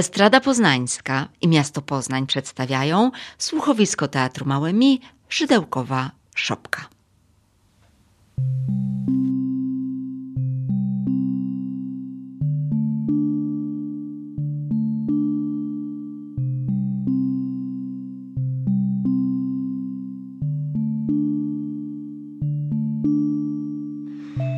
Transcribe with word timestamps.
Estrada 0.00 0.40
Poznańska 0.40 1.28
i 1.40 1.48
miasto 1.48 1.82
Poznań 1.82 2.26
przedstawiają 2.26 3.10
słuchowisko 3.38 4.08
Teatru 4.08 4.46
Małe 4.46 4.72
Mi 4.72 5.00
Szydełkowa 5.28 6.10
Szopka. 6.34 6.88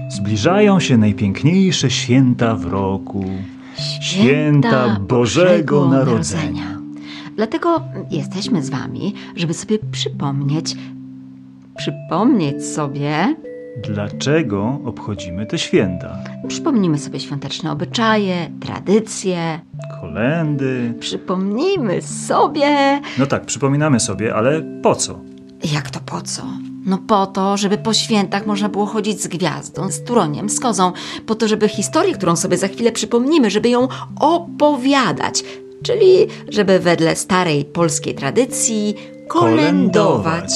Zbliżają 0.08 0.80
się 0.80 0.96
najpiękniejsze 0.96 1.90
święta 1.90 2.54
w 2.54 2.64
roku. 2.64 3.24
Święta 4.00 5.00
Bożego 5.00 5.88
Narodzenia. 5.88 6.78
Dlatego 7.36 7.80
jesteśmy 8.10 8.62
z 8.62 8.70
Wami, 8.70 9.14
żeby 9.36 9.54
sobie 9.54 9.78
przypomnieć, 9.92 10.74
przypomnieć 11.76 12.64
sobie, 12.66 13.36
Dlaczego 13.88 14.80
obchodzimy 14.84 15.46
te 15.46 15.58
święta? 15.58 16.18
przypomnimy 16.48 16.98
sobie 16.98 17.20
świąteczne 17.20 17.72
obyczaje, 17.72 18.50
tradycje, 18.60 19.60
Kolendy. 20.00 20.94
przypomnijmy 21.00 22.02
sobie, 22.02 23.00
No 23.18 23.26
tak, 23.26 23.44
przypominamy 23.46 24.00
sobie, 24.00 24.34
ale 24.34 24.62
po 24.82 24.94
co? 24.94 25.18
Jak 25.72 25.90
to 25.90 26.00
po 26.00 26.20
co? 26.20 26.42
No 26.86 26.98
po 26.98 27.26
to, 27.26 27.56
żeby 27.56 27.78
po 27.78 27.94
świętach 27.94 28.46
można 28.46 28.68
było 28.68 28.86
chodzić 28.86 29.22
z 29.22 29.26
gwiazdą, 29.26 29.90
z 29.90 30.04
turoniem, 30.04 30.48
z 30.50 30.60
kozą, 30.60 30.92
po 31.26 31.34
to, 31.34 31.48
żeby 31.48 31.68
historię, 31.68 32.14
którą 32.14 32.36
sobie 32.36 32.58
za 32.58 32.68
chwilę 32.68 32.92
przypomnimy, 32.92 33.50
żeby 33.50 33.68
ją 33.68 33.88
opowiadać, 34.20 35.44
czyli 35.82 36.26
żeby 36.48 36.78
wedle 36.78 37.16
starej 37.16 37.64
polskiej 37.64 38.14
tradycji 38.14 38.94
kolędować. 39.28 40.52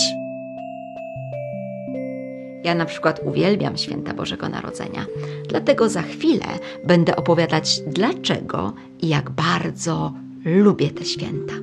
Ja 2.64 2.74
na 2.74 2.84
przykład 2.84 3.20
uwielbiam 3.24 3.76
święta 3.76 4.14
Bożego 4.14 4.48
Narodzenia, 4.48 5.06
dlatego 5.48 5.88
za 5.88 6.02
chwilę 6.02 6.46
będę 6.84 7.16
opowiadać 7.16 7.80
dlaczego 7.86 8.72
i 9.02 9.08
jak 9.08 9.30
bardzo 9.30 10.12
lubię 10.44 10.90
te 10.90 11.04
święta. 11.04 11.54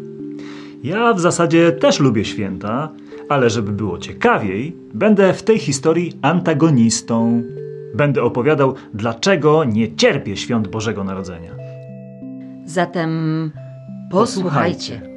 Ja 0.84 1.14
w 1.14 1.20
zasadzie 1.20 1.72
też 1.72 2.00
lubię 2.00 2.26
święta, 2.26 2.90
ale 3.34 3.50
żeby 3.50 3.72
było 3.72 3.98
ciekawiej, 3.98 4.76
będę 4.94 5.34
w 5.34 5.44
tej 5.44 5.60
historii 5.60 6.14
antagonistą. 6.22 7.44
Będę 7.96 8.24
opowiadał, 8.24 8.76
dlaczego 8.94 9.64
nie 9.64 9.96
cierpię 9.96 10.38
świąt 10.38 10.68
Bożego 10.68 11.04
Narodzenia. 11.04 11.52
Zatem 12.66 13.52
posłuchajcie. 14.12 15.13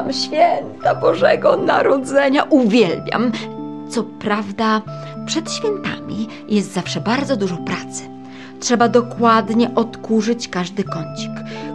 Uwielbiam 0.00 0.12
święta 0.12 0.94
Bożego 0.94 1.56
Narodzenia, 1.56 2.42
uwielbiam. 2.42 3.32
Co 3.88 4.02
prawda, 4.02 4.82
przed 5.26 5.52
świętami 5.52 6.28
jest 6.48 6.72
zawsze 6.72 7.00
bardzo 7.00 7.36
dużo 7.36 7.56
pracy. 7.56 8.02
Trzeba 8.60 8.88
dokładnie 8.88 9.74
odkurzyć 9.74 10.48
każdy 10.48 10.84
kącik. 10.84 11.30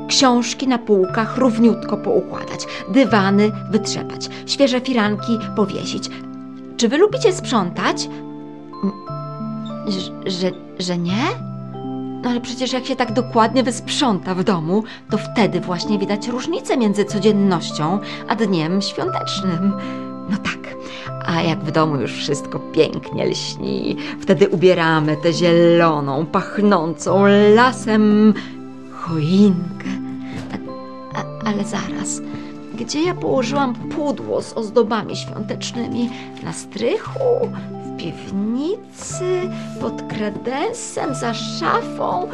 Książki 0.08 0.68
na 0.68 0.78
półkach 0.78 1.38
równiutko 1.38 1.98
poukładać, 1.98 2.68
dywany 2.90 3.52
wytrzepać, 3.72 4.30
świeże 4.46 4.82
firanki 4.82 5.40
powiesić. 5.56 6.10
Czy 6.78 6.90
wy 6.90 6.98
lubicie 6.98 7.34
sprzątać? 7.34 8.10
Że, 10.26 10.52
że 10.80 10.98
nie? 10.98 11.55
No 12.26 12.32
ale 12.32 12.42
przecież 12.42 12.74
jak 12.74 12.86
się 12.86 12.96
tak 12.96 13.14
dokładnie 13.14 13.64
wysprząta 13.64 14.36
w 14.36 14.44
domu, 14.44 14.84
to 15.10 15.18
wtedy 15.18 15.60
właśnie 15.60 16.00
widać 16.00 16.28
różnicę 16.28 16.78
między 16.78 17.06
codziennością 17.06 18.00
a 18.28 18.36
dniem 18.36 18.82
świątecznym. 18.82 19.74
No 20.30 20.38
tak, 20.38 20.76
a 21.26 21.42
jak 21.42 21.60
w 21.60 21.72
domu 21.72 21.96
już 21.96 22.14
wszystko 22.14 22.60
pięknie 22.60 23.26
lśni, 23.26 23.98
wtedy 24.20 24.50
ubieramy 24.50 25.18
tę 25.18 25.34
zieloną, 25.34 26.26
pachnącą 26.26 27.26
lasem 27.56 28.34
choinkę. 28.92 29.90
A, 30.52 31.20
a, 31.20 31.50
ale 31.50 31.64
zaraz, 31.64 32.22
gdzie 32.76 33.04
ja 33.04 33.14
położyłam 33.14 33.76
pudło 33.76 34.42
z 34.42 34.54
ozdobami 34.54 35.16
świątecznymi? 35.16 36.10
Na 36.44 36.54
strychu? 36.54 37.20
Piwnicy? 37.98 39.50
Pod 39.82 40.02
kredensem? 40.02 41.16
Za 41.16 41.34
szafą? 41.34 42.28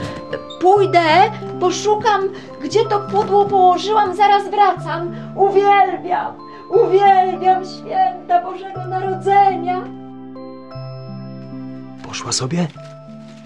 Pójdę, 0.62 1.32
poszukam, 1.60 2.22
gdzie 2.64 2.86
to 2.86 3.00
pudło 3.00 3.46
położyłam, 3.46 4.16
zaraz 4.16 4.44
wracam. 4.50 5.16
Uwielbiam, 5.36 6.36
uwielbiam 6.70 7.64
święta 7.66 8.42
Bożego 8.44 8.86
Narodzenia. 8.90 9.82
Poszła 12.08 12.32
sobie? 12.32 12.68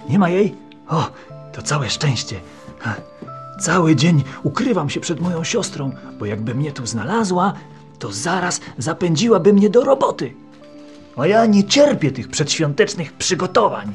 Nie 0.10 0.20
ma 0.20 0.30
jej? 0.30 0.56
O, 0.90 1.08
to 1.54 1.62
całe 1.62 1.90
szczęście. 1.90 2.40
Cały 3.60 3.96
dzień 3.96 4.24
ukrywam 4.44 4.90
się 4.90 5.00
przed 5.00 5.20
moją 5.22 5.44
siostrą, 5.44 5.92
bo 6.20 6.26
jakby 6.26 6.56
mnie 6.56 6.72
tu 6.72 6.86
znalazła, 6.86 7.54
to 8.00 8.12
zaraz 8.12 8.62
zapędziłaby 8.78 9.54
mnie 9.54 9.70
do 9.70 9.84
roboty. 9.84 10.34
A 11.18 11.28
ja 11.28 11.46
nie 11.46 11.64
cierpię 11.64 12.12
tych 12.12 12.28
przedświątecznych 12.28 13.14
przygotowań. 13.14 13.92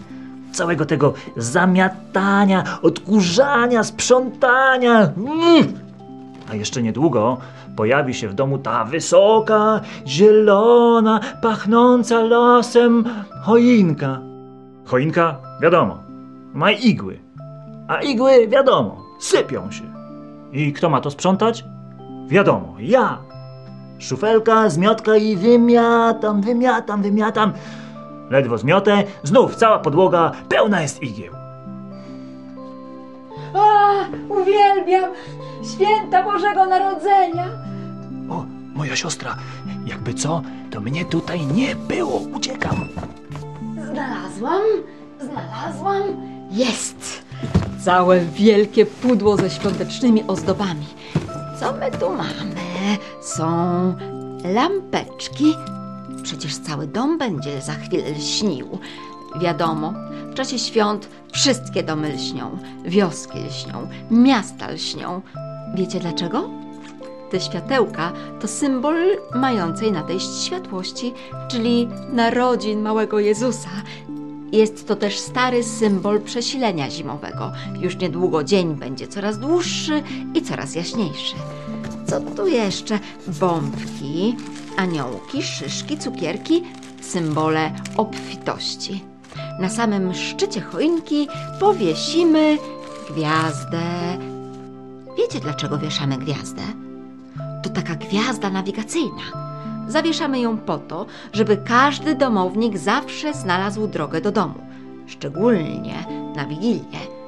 Całego 0.52 0.86
tego 0.86 1.14
zamiatania, 1.36 2.64
odkurzania, 2.82 3.84
sprzątania. 3.84 5.12
Mm. 5.16 5.72
A 6.50 6.54
jeszcze 6.54 6.82
niedługo 6.82 7.38
pojawi 7.76 8.14
się 8.14 8.28
w 8.28 8.34
domu 8.34 8.58
ta 8.58 8.84
wysoka, 8.84 9.80
zielona, 10.06 11.20
pachnąca 11.42 12.20
lasem 12.20 13.04
choinka. 13.42 14.20
Choinka, 14.84 15.36
wiadomo, 15.62 15.98
ma 16.54 16.70
igły. 16.70 17.18
A 17.88 18.02
igły, 18.02 18.48
wiadomo, 18.48 19.02
sypią 19.20 19.70
się. 19.70 19.84
I 20.52 20.72
kto 20.72 20.90
ma 20.90 21.00
to 21.00 21.10
sprzątać? 21.10 21.64
Wiadomo, 22.28 22.74
ja. 22.78 23.29
Szufelka, 24.00 24.68
zmiotka 24.70 25.16
i 25.16 25.36
wymiatam, 25.36 26.40
wymiatam, 26.40 27.02
wymiatam. 27.02 27.52
Ledwo 28.30 28.58
zmiotę, 28.58 29.04
znów 29.22 29.56
cała 29.56 29.78
podłoga 29.78 30.32
pełna 30.48 30.82
jest 30.82 31.02
igieł. 31.02 31.34
A, 33.54 33.90
uwielbiam 34.28 35.10
święta 35.74 36.22
Bożego 36.22 36.66
Narodzenia. 36.66 37.46
O, 38.30 38.44
moja 38.74 38.96
siostra, 38.96 39.36
jakby 39.86 40.14
co, 40.14 40.42
to 40.70 40.80
mnie 40.80 41.04
tutaj 41.04 41.46
nie 41.46 41.76
było, 41.76 42.20
uciekam. 42.36 42.88
Znalazłam, 43.92 44.62
znalazłam. 45.20 46.02
Jest! 46.50 47.22
Całe 47.84 48.20
wielkie 48.20 48.86
pudło 48.86 49.36
ze 49.36 49.50
świątecznymi 49.50 50.24
ozdobami. 50.26 50.86
Co 51.60 51.72
my 51.72 51.90
tu 51.90 52.10
mamy? 52.10 52.54
Są 53.20 53.46
lampeczki. 54.44 55.54
Przecież 56.22 56.56
cały 56.56 56.86
dom 56.86 57.18
będzie 57.18 57.60
za 57.60 57.72
chwilę 57.72 58.10
lśnił. 58.10 58.78
Wiadomo, 59.40 59.92
w 60.30 60.34
czasie 60.34 60.58
świąt 60.58 61.08
wszystkie 61.32 61.82
domy 61.82 62.12
lśnią, 62.14 62.58
wioski 62.84 63.38
lśnią, 63.38 63.88
miasta 64.10 64.70
lśnią. 64.70 65.22
Wiecie 65.74 66.00
dlaczego? 66.00 66.50
Te 67.30 67.40
światełka 67.40 68.12
to 68.40 68.48
symbol 68.48 68.96
mającej 69.34 69.92
nadejść 69.92 70.44
światłości, 70.44 71.12
czyli 71.48 71.88
narodzin 72.12 72.80
małego 72.80 73.18
Jezusa. 73.18 73.70
Jest 74.52 74.88
to 74.88 74.96
też 74.96 75.18
stary 75.18 75.64
symbol 75.64 76.20
przesilenia 76.20 76.90
zimowego. 76.90 77.52
Już 77.80 77.96
niedługo 77.96 78.44
dzień 78.44 78.74
będzie 78.74 79.08
coraz 79.08 79.38
dłuższy 79.38 80.02
i 80.34 80.42
coraz 80.42 80.74
jaśniejszy. 80.74 81.34
Co 82.06 82.20
tu 82.20 82.46
jeszcze? 82.46 82.98
Bombki, 83.26 84.36
aniołki, 84.76 85.42
szyszki, 85.42 85.98
cukierki, 85.98 86.62
symbole 87.00 87.72
obfitości. 87.96 89.04
Na 89.60 89.68
samym 89.68 90.14
szczycie 90.14 90.60
choinki 90.60 91.28
powiesimy 91.60 92.58
gwiazdę. 93.10 93.80
Wiecie 95.18 95.40
dlaczego 95.40 95.78
wieszamy 95.78 96.18
gwiazdę? 96.18 96.62
To 97.62 97.70
taka 97.70 97.94
gwiazda 97.94 98.50
nawigacyjna. 98.50 99.50
Zawieszamy 99.88 100.40
ją 100.40 100.58
po 100.58 100.78
to, 100.78 101.06
żeby 101.32 101.56
każdy 101.56 102.14
domownik 102.14 102.78
zawsze 102.78 103.34
znalazł 103.34 103.86
drogę 103.86 104.20
do 104.20 104.32
domu. 104.32 104.54
szczególnie 105.06 106.04
na 106.36 106.46
Wigilię. 106.46 107.19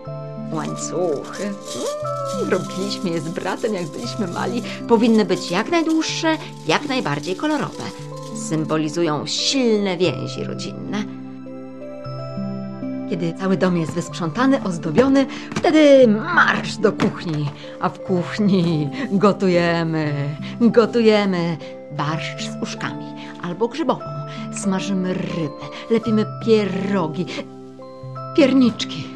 Łańcuchy. 0.52 1.44
Mm, 1.44 2.50
robiliśmy 2.50 3.10
je 3.10 3.20
z 3.20 3.28
bratem, 3.28 3.75
jak 3.75 3.87
byliśmy 3.87 4.26
mali. 4.26 4.62
Powinny 4.88 5.25
być 5.25 5.50
jak 5.50 5.70
najdłuższe, 5.70 6.37
jak 6.66 6.88
najbardziej 6.88 7.37
kolorowe. 7.37 7.84
Symbolizują 8.49 9.26
silne 9.26 9.96
więzi 9.96 10.44
rodzinne. 10.44 11.04
Kiedy 13.10 13.32
cały 13.32 13.56
dom 13.56 13.76
jest 13.76 13.93
wysprzątany, 13.93 14.62
ozdobiony, 14.64 15.26
wtedy 15.54 16.08
marsz 16.08 16.76
do 16.76 16.93
kuchni. 16.93 17.50
A 17.81 17.88
w 17.88 18.00
kuchni 18.00 18.90
gotujemy, 19.10 20.37
gotujemy 20.60 21.56
barszcz 21.96 22.43
z 22.43 22.62
uszkami 22.62 23.05
albo 23.43 23.69
grzybową. 23.69 24.05
Smażymy 24.62 25.14
rybę, 25.14 25.64
lepimy 25.90 26.26
pierogi, 26.46 27.26
pierniczki. 28.37 29.12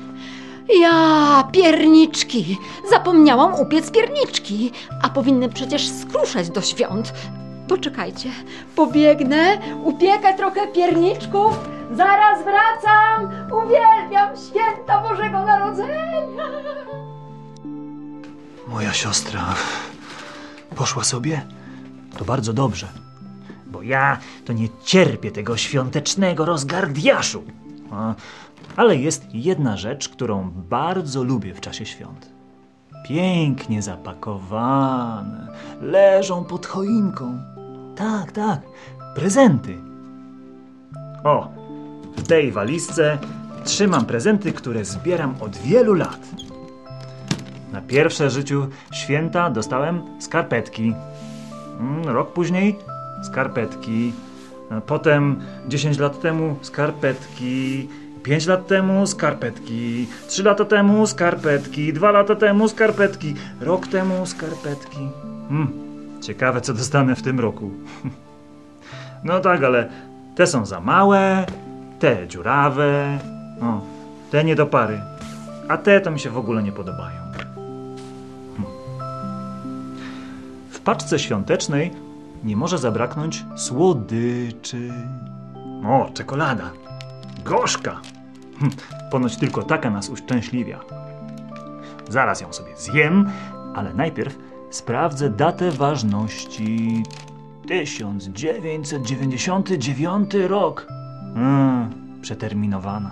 Ja, 0.68 1.48
pierniczki! 1.52 2.58
Zapomniałam 2.90 3.54
upiec 3.54 3.90
pierniczki, 3.90 4.72
a 5.02 5.08
powinny 5.08 5.48
przecież 5.48 5.88
skruszać 5.88 6.50
do 6.50 6.60
świąt. 6.60 7.12
Poczekajcie, 7.68 8.30
pobiegnę, 8.76 9.58
upiekę 9.84 10.34
trochę 10.36 10.66
pierniczków, 10.66 11.58
zaraz 11.92 12.44
wracam! 12.44 13.30
Uwielbiam 13.52 14.28
święta 14.36 15.02
Bożego 15.02 15.44
Narodzenia! 15.44 16.46
Moja 18.68 18.92
siostra 18.92 19.54
poszła 20.76 21.04
sobie? 21.04 21.46
To 22.18 22.24
bardzo 22.24 22.52
dobrze, 22.52 22.88
bo 23.66 23.82
ja 23.82 24.18
to 24.44 24.52
nie 24.52 24.68
cierpię 24.84 25.30
tego 25.30 25.56
świątecznego 25.56 26.44
rozgardiaszu. 26.44 27.44
A, 27.92 28.14
Ale 28.76 28.96
jest 28.96 29.34
jedna 29.34 29.76
rzecz, 29.76 30.08
którą 30.08 30.50
bardzo 30.50 31.24
lubię 31.24 31.54
w 31.54 31.60
czasie 31.60 31.86
świąt. 31.86 32.30
Pięknie 33.08 33.82
zapakowane, 33.82 35.48
leżą 35.80 36.44
pod 36.44 36.66
choinką. 36.66 37.38
Tak, 37.96 38.32
tak, 38.32 38.60
prezenty. 39.14 39.76
O, 41.24 41.48
w 42.16 42.22
tej 42.22 42.52
walizce 42.52 43.18
trzymam 43.64 44.06
prezenty, 44.06 44.52
które 44.52 44.84
zbieram 44.84 45.34
od 45.40 45.56
wielu 45.56 45.94
lat. 45.94 46.20
Na 47.72 47.80
pierwsze 47.80 48.30
życiu 48.30 48.66
święta 48.92 49.50
dostałem 49.50 50.02
skarpetki. 50.20 50.94
Mm, 51.80 52.08
Rok 52.08 52.32
później 52.32 52.76
skarpetki. 53.22 54.12
Potem 54.86 55.40
10 55.68 55.98
lat 55.98 56.20
temu 56.20 56.56
skarpetki. 56.62 57.88
5 58.26 58.46
lat 58.46 58.66
temu 58.66 59.06
skarpetki. 59.06 60.06
3 60.28 60.42
lata 60.42 60.64
temu 60.64 61.06
skarpetki. 61.06 61.92
2 61.92 62.10
lata 62.10 62.34
temu 62.34 62.68
skarpetki. 62.68 63.34
Rok 63.60 63.86
temu 63.86 64.26
skarpetki. 64.26 65.08
Hmm, 65.48 65.72
ciekawe 66.20 66.60
co 66.60 66.74
dostanę 66.74 67.16
w 67.16 67.22
tym 67.22 67.40
roku. 67.40 67.70
No 69.24 69.40
tak, 69.40 69.64
ale 69.64 69.88
te 70.34 70.46
są 70.46 70.66
za 70.66 70.80
małe, 70.80 71.46
te 71.98 72.28
dziurawe, 72.28 73.18
o, 73.62 73.80
te 74.30 74.44
nie 74.44 74.54
do 74.54 74.66
pary, 74.66 75.00
a 75.68 75.76
te 75.76 76.00
to 76.00 76.10
mi 76.10 76.20
się 76.20 76.30
w 76.30 76.38
ogóle 76.38 76.62
nie 76.62 76.72
podobają. 76.72 77.20
W 80.70 80.80
paczce 80.80 81.18
świątecznej 81.18 81.90
nie 82.44 82.56
może 82.56 82.78
zabraknąć 82.78 83.44
słodyczy. 83.56 84.90
O, 85.86 86.10
czekolada. 86.14 86.70
Gorzka. 87.44 88.00
Hm, 88.60 88.70
Ponoć 89.10 89.36
tylko 89.36 89.62
taka 89.62 89.90
nas 89.90 90.08
uszczęśliwia. 90.08 90.80
Zaraz 92.08 92.40
ją 92.40 92.52
sobie 92.52 92.76
zjem, 92.76 93.30
ale 93.74 93.94
najpierw 93.94 94.38
sprawdzę 94.70 95.30
datę 95.30 95.70
ważności. 95.70 97.02
1999 97.68 100.30
rok. 100.48 100.86
Mm, 101.34 101.90
przeterminowana. 102.22 103.10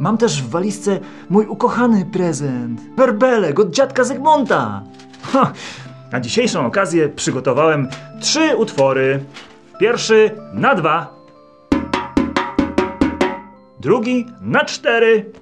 Mam 0.00 0.18
też 0.18 0.42
w 0.42 0.50
walizce 0.50 1.00
mój 1.30 1.46
ukochany 1.46 2.04
prezent. 2.04 2.80
Werbelek 2.96 3.60
od 3.60 3.70
dziadka 3.70 4.04
Zygmunta. 4.04 4.82
Ha, 5.22 5.52
na 6.12 6.20
dzisiejszą 6.20 6.66
okazję 6.66 7.08
przygotowałem 7.08 7.88
trzy 8.20 8.56
utwory. 8.56 9.24
Pierwszy 9.80 10.30
na 10.52 10.74
dwa. 10.74 11.15
Drugi 13.86 14.26
na 14.40 14.64
cztery. 14.64 15.32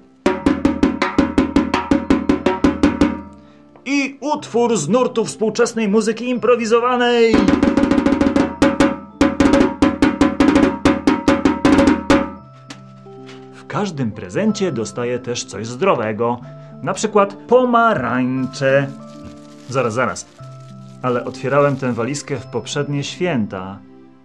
I 3.85 4.17
utwór 4.21 4.77
z 4.77 4.89
nurtu 4.89 5.25
współczesnej 5.25 5.87
muzyki 5.87 6.29
improwizowanej. 6.29 7.35
W 13.53 13.67
każdym 13.67 14.11
prezencie 14.11 14.71
dostaję 14.71 15.19
też 15.19 15.43
coś 15.43 15.67
zdrowego. 15.67 16.39
Na 16.83 16.93
przykład 16.93 17.33
pomarańcze. 17.33 18.87
Zaraz, 19.69 19.93
zaraz. 19.93 20.25
Ale 21.01 21.25
otwierałem 21.25 21.75
tę 21.75 21.93
walizkę 21.93 22.35
w 22.35 22.45
poprzednie 22.45 23.03
święta. 23.03 23.79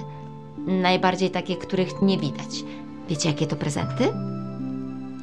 Najbardziej 0.58 1.32
takie, 1.32 1.56
których 1.56 2.02
nie 2.02 2.18
widać. 2.18 2.64
Wiecie, 3.08 3.30
jakie 3.30 3.48
to 3.48 3.56
prezenty? 3.56 4.14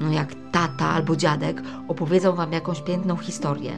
No 0.00 0.12
jak 0.12 0.28
tata 0.52 0.88
albo 0.90 1.16
dziadek 1.16 1.62
opowiedzą 1.88 2.33
wam 2.33 2.52
jakąś 2.52 2.80
piękną 2.80 3.16
historię. 3.16 3.73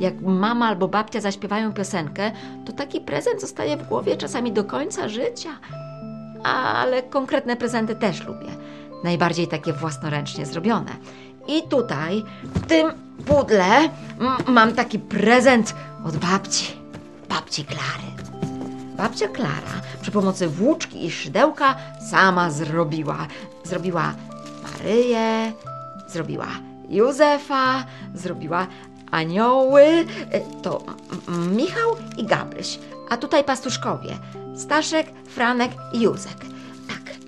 Jak 0.00 0.20
mama 0.20 0.66
albo 0.66 0.88
babcia 0.88 1.20
zaśpiewają 1.20 1.72
piosenkę, 1.72 2.32
to 2.66 2.72
taki 2.72 3.00
prezent 3.00 3.40
zostaje 3.40 3.76
w 3.76 3.88
głowie 3.88 4.16
czasami 4.16 4.52
do 4.52 4.64
końca 4.64 5.08
życia. 5.08 5.50
Ale 6.44 7.02
konkretne 7.02 7.56
prezenty 7.56 7.94
też 7.94 8.26
lubię. 8.26 8.48
Najbardziej 9.04 9.48
takie 9.48 9.72
własnoręcznie 9.72 10.46
zrobione. 10.46 10.90
I 11.48 11.62
tutaj, 11.62 12.24
w 12.44 12.66
tym 12.66 12.92
pudle, 13.26 13.88
mam 14.46 14.72
taki 14.72 14.98
prezent 14.98 15.74
od 16.06 16.16
babci. 16.16 16.76
Babci 17.28 17.64
Klary. 17.64 18.14
Babcia 18.96 19.28
Klara 19.28 19.80
przy 20.02 20.10
pomocy 20.10 20.48
włóczki 20.48 21.04
i 21.06 21.10
szydełka 21.10 21.74
sama 22.10 22.50
zrobiła. 22.50 23.26
Zrobiła 23.64 24.14
Maryję, 24.62 25.52
zrobiła 26.08 26.46
Józefa, 26.88 27.84
zrobiła 28.14 28.66
anioły. 29.10 29.82
E, 30.30 30.40
To 30.62 30.82
Michał 31.56 31.96
i 32.16 32.24
Gabryś. 32.24 32.78
A 33.10 33.16
tutaj 33.16 33.44
pastuszkowie. 33.44 34.16
Staszek, 34.56 35.06
Franek 35.28 35.70
i 35.92 36.00
Józek. 36.00 36.36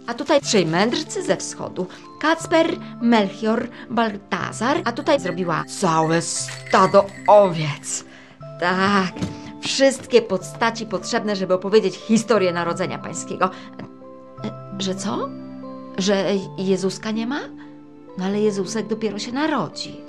A 0.06 0.14
tutaj 0.14 0.40
trzej 0.40 0.66
mędrcy 0.66 1.22
ze 1.22 1.36
wschodu. 1.36 1.86
Kacper, 2.20 2.76
Melchior, 3.00 3.68
Baltazar. 3.90 4.80
A 4.84 4.92
tutaj 4.92 5.20
zrobiła 5.20 5.64
całe 5.68 6.22
stado 6.22 7.06
owiec. 7.26 8.04
Tak, 8.60 9.12
wszystkie 9.62 10.22
postaci 10.22 10.86
potrzebne, 10.86 11.36
żeby 11.36 11.54
opowiedzieć 11.54 11.96
historię 11.96 12.52
narodzenia 12.52 12.98
pańskiego. 12.98 13.50
Że 14.78 14.94
co? 14.94 15.28
Że 15.98 16.24
Jezuska 16.58 17.10
nie 17.10 17.26
ma? 17.26 17.40
No 18.18 18.24
ale 18.24 18.40
Jezusek 18.40 18.86
dopiero 18.86 19.18
się 19.18 19.32
narodzi. 19.32 20.00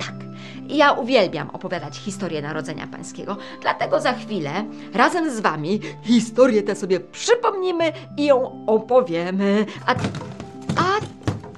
Tak. 0.00 0.23
Ja 0.68 0.92
uwielbiam 0.92 1.50
opowiadać 1.50 1.96
historię 1.96 2.42
Narodzenia 2.42 2.86
Pańskiego, 2.86 3.36
dlatego 3.62 4.00
za 4.00 4.12
chwilę 4.12 4.50
razem 4.94 5.36
z 5.36 5.40
Wami 5.40 5.80
historię 6.02 6.62
tę 6.62 6.74
sobie 6.76 7.00
przypomnimy 7.00 7.92
i 8.16 8.24
ją 8.24 8.64
opowiemy. 8.66 9.66
A, 9.86 9.90
a, 10.80 10.84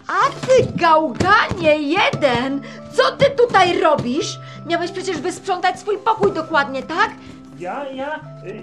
a 0.08 0.46
Ty, 0.46 0.72
gałganie 0.74 1.78
jeden, 1.82 2.60
co 2.92 3.16
Ty 3.16 3.24
tutaj 3.30 3.80
robisz? 3.80 4.38
Miałeś 4.66 4.90
przecież 4.90 5.18
wysprzątać 5.20 5.80
swój 5.80 5.98
pokój 5.98 6.32
dokładnie, 6.32 6.82
tak? 6.82 7.10
Ja, 7.58 7.84
ja, 7.90 8.20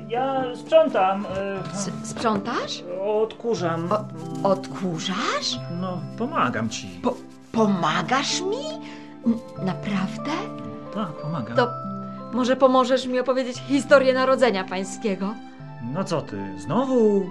ja 0.09 0.43
sprzątam, 0.55 1.25
S 1.73 1.91
sprzątasz? 2.03 2.83
odkurzam. 3.05 3.89
O, 3.91 4.49
odkurzasz? 4.49 5.59
No, 5.81 6.01
pomagam 6.17 6.69
ci. 6.69 6.87
Po, 7.03 7.15
pomagasz 7.51 8.41
mi? 8.41 8.65
Naprawdę? 9.65 10.31
Tak, 10.93 11.07
pomagam. 11.21 11.57
To 11.57 11.67
może 12.33 12.55
pomożesz 12.55 13.07
mi 13.07 13.19
opowiedzieć 13.19 13.57
historię 13.57 14.13
Narodzenia 14.13 14.63
Pańskiego? 14.63 15.33
No 15.93 16.03
co 16.03 16.21
ty, 16.21 16.37
znowu? 16.57 17.29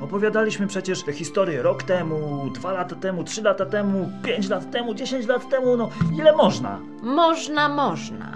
Opowiadaliśmy 0.00 0.66
przecież 0.66 1.02
te 1.02 1.12
historie 1.12 1.62
rok 1.62 1.82
temu, 1.82 2.50
dwa 2.54 2.72
lata 2.72 2.96
temu, 2.96 3.24
trzy 3.24 3.42
lata 3.42 3.66
temu, 3.66 4.10
pięć 4.22 4.48
lat 4.48 4.70
temu, 4.70 4.94
dziesięć 4.94 5.26
lat 5.26 5.48
temu, 5.48 5.76
no 5.76 5.88
ile 6.20 6.36
można? 6.36 6.78
Można, 7.02 7.68
można. 7.68 8.32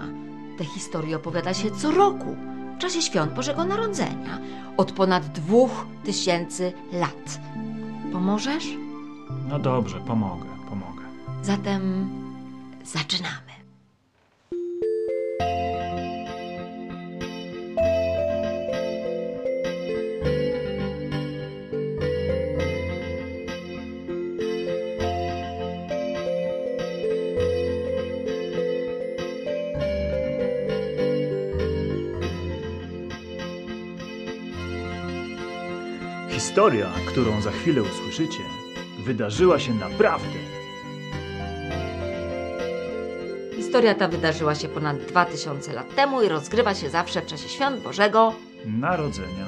Te 0.57 0.63
historie 0.65 1.15
opowiada 1.15 1.53
się 1.53 1.71
co 1.71 1.91
roku, 1.91 2.35
w 2.75 2.77
czasie 2.77 3.01
świąt 3.01 3.33
Bożego 3.33 3.63
Narodzenia, 3.63 4.37
od 4.77 4.91
ponad 4.91 5.23
dwóch 5.27 5.85
tysięcy 6.05 6.73
lat. 6.93 7.39
Pomożesz? 8.13 8.65
No 9.49 9.59
dobrze, 9.59 9.99
pomogę, 9.99 10.45
pomogę. 10.69 11.03
Zatem 11.41 12.09
zaczynamy. 12.83 13.53
Historia, 36.29 36.91
którą 37.07 37.41
za 37.41 37.51
chwilę 37.51 37.81
usłyszycie, 37.81 38.39
wydarzyła 38.99 39.59
się 39.59 39.73
naprawdę. 39.73 40.52
Historia 43.73 43.95
ta 43.95 44.07
wydarzyła 44.07 44.55
się 44.55 44.69
ponad 44.69 44.97
dwa 44.97 45.25
tysiące 45.25 45.73
lat 45.73 45.95
temu 45.95 46.21
i 46.21 46.27
rozgrywa 46.27 46.75
się 46.75 46.89
zawsze 46.89 47.21
w 47.21 47.25
czasie 47.25 47.49
świąt 47.49 47.83
Bożego. 47.83 48.33
Narodzenia. 48.65 49.45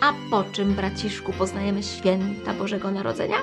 A 0.00 0.12
po 0.30 0.44
czym, 0.52 0.74
braciszku, 0.74 1.32
poznajemy 1.32 1.82
święta 1.82 2.54
Bożego 2.54 2.90
Narodzenia? 2.90 3.36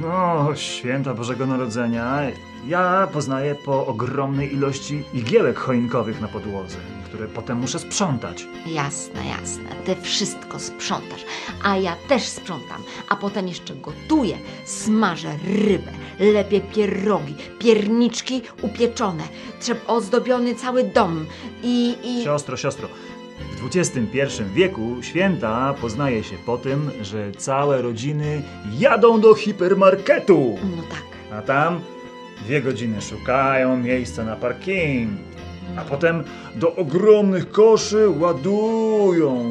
No, 0.00 0.48
święta 0.54 1.14
Bożego 1.14 1.46
Narodzenia 1.46 2.20
ja 2.66 3.08
poznaję 3.12 3.54
po 3.54 3.86
ogromnej 3.86 4.54
ilości 4.54 5.02
igiełek 5.14 5.58
choinkowych 5.58 6.20
na 6.20 6.28
podłodze, 6.28 6.76
które 7.04 7.28
potem 7.28 7.58
muszę 7.58 7.78
sprzątać. 7.78 8.46
Jasne, 8.66 9.26
jasne. 9.26 9.64
Ty 9.84 9.96
wszystko 10.02 10.58
sprzątasz, 10.58 11.24
a 11.62 11.76
ja 11.76 11.96
też 12.08 12.22
sprzątam, 12.22 12.82
a 13.08 13.16
potem 13.16 13.48
jeszcze 13.48 13.74
gotuję, 13.74 14.38
smażę 14.64 15.38
rybę, 15.66 15.92
lepię 16.20 16.60
pierogi, 16.60 17.34
pierniczki 17.58 18.42
upieczone, 18.62 19.22
trzeba 19.60 19.80
ozdobiony 19.86 20.54
cały 20.54 20.84
dom 20.84 21.26
i... 21.62 21.96
i... 22.04 22.24
Siostro, 22.24 22.56
siostro, 22.56 22.88
w 23.62 23.76
XXI 23.76 24.44
wieku 24.54 24.96
święta 25.02 25.74
poznaje 25.80 26.24
się 26.24 26.36
po 26.46 26.58
tym, 26.58 26.90
że 27.02 27.32
całe 27.32 27.82
rodziny 27.82 28.42
jadą 28.78 29.20
do 29.20 29.34
hipermarketu, 29.34 30.58
No 30.76 30.82
tak. 30.82 31.38
a 31.38 31.42
tam 31.42 31.80
dwie 32.44 32.62
godziny 32.62 33.02
szukają 33.02 33.76
miejsca 33.76 34.24
na 34.24 34.36
parking. 34.36 35.10
A 35.76 35.80
potem 35.82 36.24
do 36.54 36.76
ogromnych 36.76 37.50
koszy 37.50 38.08
ładują 38.08 39.44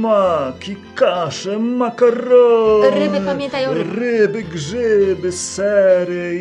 maki, 0.00 0.76
kasze, 0.94 1.58
makarony. 1.58 2.90
Ryby, 2.90 3.20
pamiętaj 3.26 3.66
o 3.66 3.74
rybach. 3.74 3.94
Ryby, 3.94 4.42
grzyby, 4.42 5.32
sery 5.32 6.40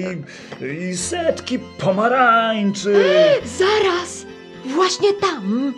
i, 0.61 0.65
i 0.89 0.97
setki 0.97 1.59
pomarańczy. 1.59 2.93
Zaraz! 3.45 4.25
Właśnie 4.75 5.13
tam, 5.13 5.73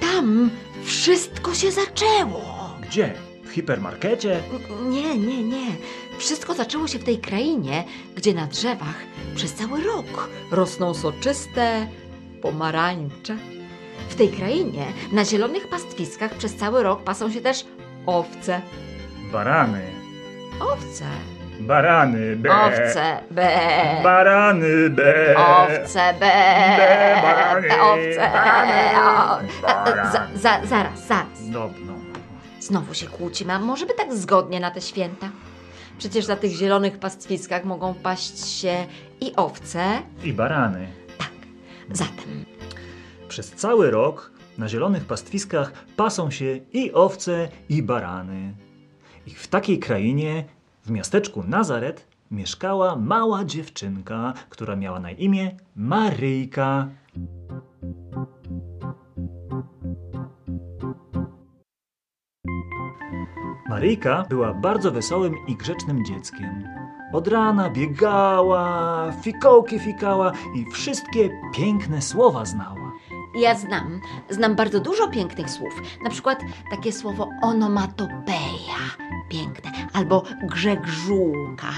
tam 0.00 0.50
wszystko 0.84 1.54
się 1.54 1.70
zaczęło. 1.70 2.42
Gdzie? 2.82 3.12
W 3.44 3.50
hipermarkecie? 3.52 4.40
Nie, 4.82 5.18
nie, 5.18 5.42
nie. 5.44 5.66
Wszystko 6.20 6.54
zaczęło 6.54 6.88
się 6.88 6.98
w 6.98 7.04
tej 7.04 7.18
krainie, 7.18 7.84
gdzie 8.16 8.34
na 8.34 8.46
drzewach 8.46 8.94
przez 9.34 9.54
cały 9.54 9.80
rok 9.84 10.28
rosną 10.52 10.94
soczyste 10.94 11.86
pomarańcze. 12.42 13.36
W 14.08 14.14
tej 14.14 14.28
krainie 14.28 14.84
na 15.12 15.24
zielonych 15.24 15.68
pastwiskach 15.68 16.34
przez 16.34 16.56
cały 16.56 16.82
rok 16.82 17.02
pasą 17.04 17.30
się 17.32 17.40
też 17.40 17.64
owce. 18.06 18.60
Barany. 19.32 19.80
Owce. 20.60 21.04
Barany, 21.60 22.36
be. 22.36 22.50
Owce, 22.50 23.20
be. 23.30 23.50
Barany, 24.02 24.90
be. 24.90 25.34
Owce, 25.36 26.14
be. 26.20 26.32
Be, 26.76 27.18
barany, 27.22 27.68
Owce. 27.82 28.30
barany, 28.32 28.98
o- 29.00 29.62
barany. 29.62 30.10
Za, 30.12 30.26
za, 30.34 30.66
zaraz, 30.66 31.06
zaraz. 31.06 31.40
No, 31.50 31.70
no. 31.86 31.92
Znowu 32.60 32.94
się 32.94 33.06
kłócimy, 33.06 33.52
a 33.52 33.58
może 33.58 33.86
by 33.86 33.94
tak 33.94 34.14
zgodnie 34.14 34.60
na 34.60 34.70
te 34.70 34.80
święta? 34.80 35.28
Przecież 36.00 36.28
na 36.28 36.36
tych 36.36 36.52
zielonych 36.52 36.98
pastwiskach 36.98 37.64
mogą 37.64 37.94
paść 37.94 38.46
się 38.48 38.86
i 39.20 39.36
owce. 39.36 40.02
I 40.24 40.32
barany. 40.32 40.88
Tak. 41.18 41.30
Zatem 41.92 42.44
Przez 43.28 43.50
cały 43.50 43.90
rok 43.90 44.32
na 44.58 44.68
zielonych 44.68 45.04
pastwiskach 45.04 45.72
pasą 45.96 46.30
się 46.30 46.60
i 46.72 46.92
owce, 46.92 47.48
i 47.68 47.82
barany. 47.82 48.54
I 49.26 49.30
w 49.30 49.48
takiej 49.48 49.78
krainie, 49.78 50.44
w 50.84 50.90
miasteczku 50.90 51.42
Nazaret, 51.42 52.06
mieszkała 52.30 52.96
mała 52.96 53.44
dziewczynka, 53.44 54.34
która 54.50 54.76
miała 54.76 55.00
na 55.00 55.10
imię 55.10 55.56
Maryjka. 55.76 56.88
Maryjka 63.70 64.24
była 64.28 64.54
bardzo 64.54 64.90
wesołym 64.92 65.34
i 65.46 65.56
grzecznym 65.56 66.04
dzieckiem. 66.04 66.68
Od 67.12 67.28
rana 67.28 67.70
biegała, 67.70 69.12
fikołki 69.22 69.78
fikała 69.78 70.32
i 70.54 70.64
wszystkie 70.72 71.30
piękne 71.54 72.02
słowa 72.02 72.44
znała. 72.44 72.92
ja 73.34 73.54
znam, 73.54 74.00
znam 74.30 74.56
bardzo 74.56 74.80
dużo 74.80 75.08
pięknych 75.08 75.50
słów. 75.50 75.72
Na 76.04 76.10
przykład 76.10 76.40
takie 76.70 76.92
słowo 76.92 77.28
onomatopeja, 77.42 78.80
piękne, 79.28 79.70
albo 79.92 80.22
grzegżółka, 80.42 81.70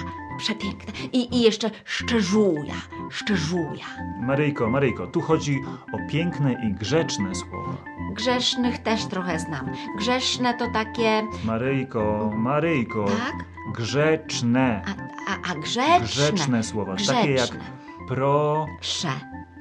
przepiękne. 0.43 0.93
I, 1.13 1.37
i 1.37 1.41
jeszcze 1.43 1.71
szczerzuja, 1.85 2.75
szczerzuja. 3.11 3.85
Maryjko, 4.21 4.71
Maryjko, 4.71 5.07
tu 5.07 5.21
chodzi 5.21 5.59
o 5.93 6.11
piękne 6.11 6.53
i 6.53 6.73
grzeczne 6.75 7.35
słowa. 7.35 7.77
Grzesznych 8.15 8.79
też 8.79 9.07
trochę 9.07 9.39
znam. 9.39 9.71
Grzeszne 9.99 10.55
to 10.55 10.71
takie, 10.71 11.23
Maryjko, 11.45 12.31
Maryjko, 12.37 13.05
tak? 13.05 13.45
grzeczne, 13.77 14.83
A, 14.87 15.33
a, 15.33 15.53
a 15.53 15.55
grzeczne. 15.55 16.01
grzeczne 16.01 16.63
słowa, 16.63 16.95
takie 16.97 17.31
jak 17.31 17.49
Grzeczne. 17.51 17.65
pro, 18.09 18.67
Sze, 18.81 19.09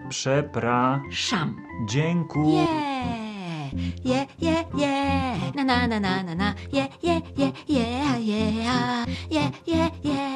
przepra, 0.09 1.01
szam. 1.09 1.61
dziękuję. 1.89 2.65
Je, 4.05 4.15
je, 4.15 4.25
je, 4.39 4.55
je, 4.77 4.93
na 5.55 5.63
na 5.63 5.87
na 5.87 5.99
na 5.99 6.23
na 6.23 6.35
na, 6.35 6.53
je, 6.73 6.87
je, 7.03 7.13
je, 7.37 7.51
je, 7.69 7.85
je, 8.19 8.51
je, 9.31 9.41
je, 9.67 9.89
je. 10.03 10.31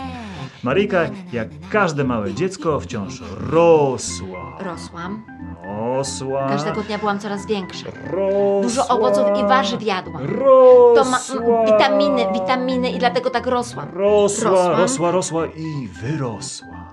Maryjka, 0.65 0.99
jak 1.33 1.47
każde 1.69 2.03
małe 2.03 2.33
dziecko, 2.33 2.79
wciąż 2.79 3.21
rosła. 3.51 4.57
Rosłam. 4.59 5.23
Rosła. 5.63 6.47
Każdego 6.49 6.81
dnia 6.81 6.97
byłam 6.97 7.19
coraz 7.19 7.45
większa. 7.45 7.87
Rosła. 8.11 8.61
Dużo 8.61 8.87
owoców 8.87 9.25
i 9.39 9.41
warzyw 9.47 9.83
jadłam. 9.83 10.23
Rosła. 10.25 11.03
To 11.03 11.09
ma 11.09 11.17
witaminy, 11.65 12.25
witaminy 12.33 12.89
i 12.89 12.99
dlatego 12.99 13.29
tak 13.29 13.47
rosłam. 13.47 13.89
Rosła, 13.93 14.49
Rosłam. 14.51 14.79
rosła, 14.79 15.11
rosła 15.11 15.45
i 15.45 15.87
wyrosła. 15.87 16.85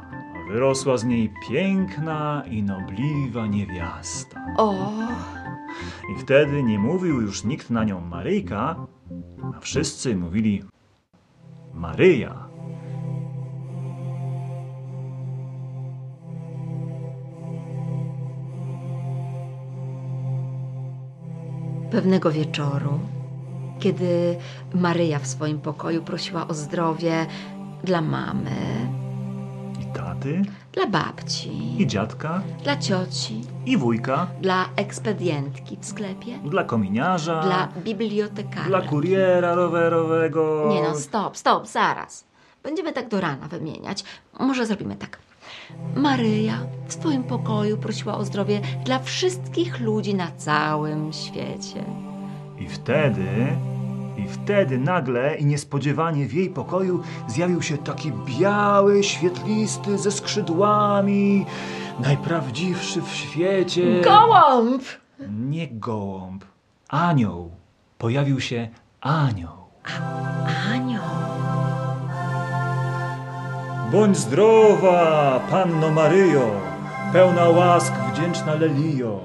Wyrosła 0.52 0.97
z 0.97 1.05
niej 1.05 1.33
piękna 1.49 2.43
i 2.50 2.62
nobliwa 2.62 3.47
niewiasta. 3.47 4.41
O, 4.59 4.75
I 6.17 6.21
wtedy 6.21 6.62
nie 6.62 6.79
mówił 6.79 7.21
już 7.21 7.45
nikt 7.45 7.71
na 7.71 7.85
nią 7.85 8.00
Maryjka, 8.00 8.76
a 9.57 9.61
wszyscy 9.61 10.17
mówili 10.17 10.62
Maryja. 11.75 12.51
Pewnego 21.92 22.30
wieczoru, 22.30 22.99
kiedy 23.80 24.37
Maryja 24.75 25.18
w 25.18 25.26
swoim 25.26 25.61
pokoju 25.61 26.02
prosiła 26.02 26.49
o 26.49 26.54
zdrowie 26.54 27.26
dla 27.84 28.00
mamy, 28.00 28.50
I 29.80 29.94
taty, 29.96 30.42
dla 30.72 30.87
babci, 30.87 31.82
i 31.82 31.87
dziadka, 31.87 32.42
dla 32.64 32.76
cioci, 32.76 33.40
i 33.66 33.76
wujka, 33.76 34.26
dla 34.40 34.68
ekspedientki 34.76 35.78
w 35.80 35.87
sklepie, 35.87 36.38
dla 36.44 36.64
kominiarza, 36.64 37.42
dla 37.42 37.68
bibliotekarza. 37.84 38.68
dla 38.68 38.80
kuriera 38.80 39.54
rowerowego. 39.54 40.68
Nie 40.70 40.82
no, 40.82 40.94
stop, 40.94 41.37
stop, 41.37 41.66
zaraz. 41.66 42.25
Będziemy 42.62 42.92
tak 42.92 43.08
do 43.08 43.20
rana 43.20 43.49
wymieniać. 43.49 44.04
Może 44.40 44.66
zrobimy 44.66 44.96
tak. 44.96 45.18
Maryja 45.95 46.59
w 46.87 46.93
swoim 46.93 47.23
pokoju 47.25 47.79
prosiła 47.79 48.19
o 48.19 48.25
zdrowie 48.25 48.61
dla 48.85 48.99
wszystkich 48.99 49.81
ludzi 49.81 50.14
na 50.14 50.31
całym 50.37 51.12
świecie. 51.12 51.85
I 52.59 52.69
wtedy, 52.69 53.57
i 54.17 54.29
wtedy 54.29 54.79
nagle 54.79 55.37
i 55.37 55.47
niespodziewanie 55.47 56.26
w 56.26 56.35
jej 56.35 56.50
pokoju 56.50 57.02
zjawił 57.29 57.62
się 57.62 57.79
taki 57.79 58.12
biały, 58.12 59.05
świetlisty, 59.05 59.99
ze 59.99 60.11
skrzydłami, 60.11 61.47
najprawdziwszy 62.00 63.02
w 63.02 63.09
świecie. 63.09 64.00
Gołąb! 64.05 64.83
Nie 65.31 65.69
gołąb, 65.69 66.45
anioł. 66.88 67.50
Pojawił 67.99 68.41
się 68.41 68.69
anioł. 69.00 69.62
Anioł. 70.73 71.51
Bądź 73.92 74.16
zdrowa, 74.16 75.40
Panno 75.50 75.90
Maryjo, 75.90 76.50
pełna 77.12 77.49
łask, 77.49 77.92
wdzięczna 78.12 78.54
Lelio. 78.54 79.20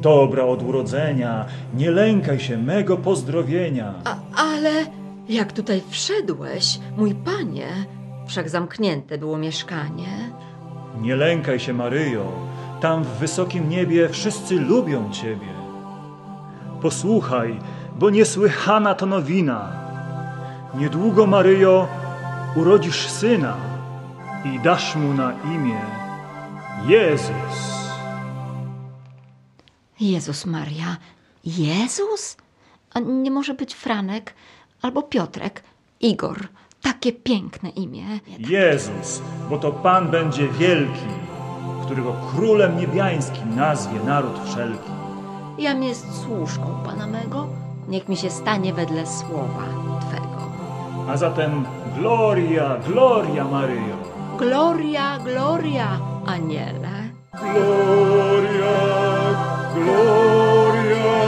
Dobra 0.00 0.44
od 0.44 0.62
urodzenia, 0.62 1.44
nie 1.74 1.90
lękaj 1.90 2.40
się 2.40 2.58
mego 2.58 2.96
pozdrowienia. 2.96 3.94
A, 4.04 4.16
ale 4.36 4.70
jak 5.28 5.52
tutaj 5.52 5.82
wszedłeś, 5.90 6.78
mój 6.96 7.14
panie, 7.14 7.68
wszak 8.26 8.48
zamknięte 8.48 9.18
było 9.18 9.38
mieszkanie. 9.38 10.30
Nie 11.00 11.16
lękaj 11.16 11.60
się, 11.60 11.72
Maryjo, 11.74 12.32
tam 12.80 13.04
w 13.04 13.08
wysokim 13.08 13.68
niebie 13.68 14.08
wszyscy 14.08 14.60
lubią 14.60 15.10
Ciebie. 15.12 15.52
Posłuchaj, 16.82 17.58
bo 17.98 18.10
niesłychana 18.10 18.94
to 18.94 19.06
nowina. 19.06 19.72
Niedługo, 20.74 21.26
Maryjo, 21.26 21.88
urodzisz 22.56 23.08
syna 23.08 23.67
i 24.44 24.58
dasz 24.58 24.96
mu 24.96 25.14
na 25.14 25.32
imię 25.54 25.80
Jezus. 26.86 27.78
Jezus 30.00 30.46
Maria, 30.46 30.96
Jezus? 31.44 32.36
A 32.94 33.00
nie 33.00 33.30
może 33.30 33.54
być 33.54 33.74
Franek 33.74 34.34
albo 34.82 35.02
Piotrek, 35.02 35.62
Igor. 36.00 36.48
Takie 36.82 37.12
piękne 37.12 37.68
imię. 37.68 38.04
Jezus, 38.38 39.22
bo 39.50 39.58
to 39.58 39.72
Pan 39.72 40.10
będzie 40.10 40.48
wielki, 40.48 41.08
którego 41.84 42.14
królem 42.30 42.76
niebiańskim 42.76 43.56
nazwie 43.56 44.00
naród 44.04 44.40
wszelki. 44.44 44.90
Jam 45.58 45.82
jest 45.82 46.22
służką 46.22 46.82
Pana 46.84 47.06
mego, 47.06 47.46
niech 47.88 48.08
mi 48.08 48.16
się 48.16 48.30
stanie 48.30 48.74
wedle 48.74 49.06
słowa 49.06 49.64
Twego. 50.00 50.52
A 51.08 51.16
zatem 51.16 51.64
Gloria, 51.98 52.76
Gloria 52.86 53.44
Maryjo. 53.44 54.17
Gloria, 54.38 55.18
gloria, 55.18 56.00
aniele. 56.26 57.10
Gloria, 57.32 58.76
Gloria, 59.74 61.18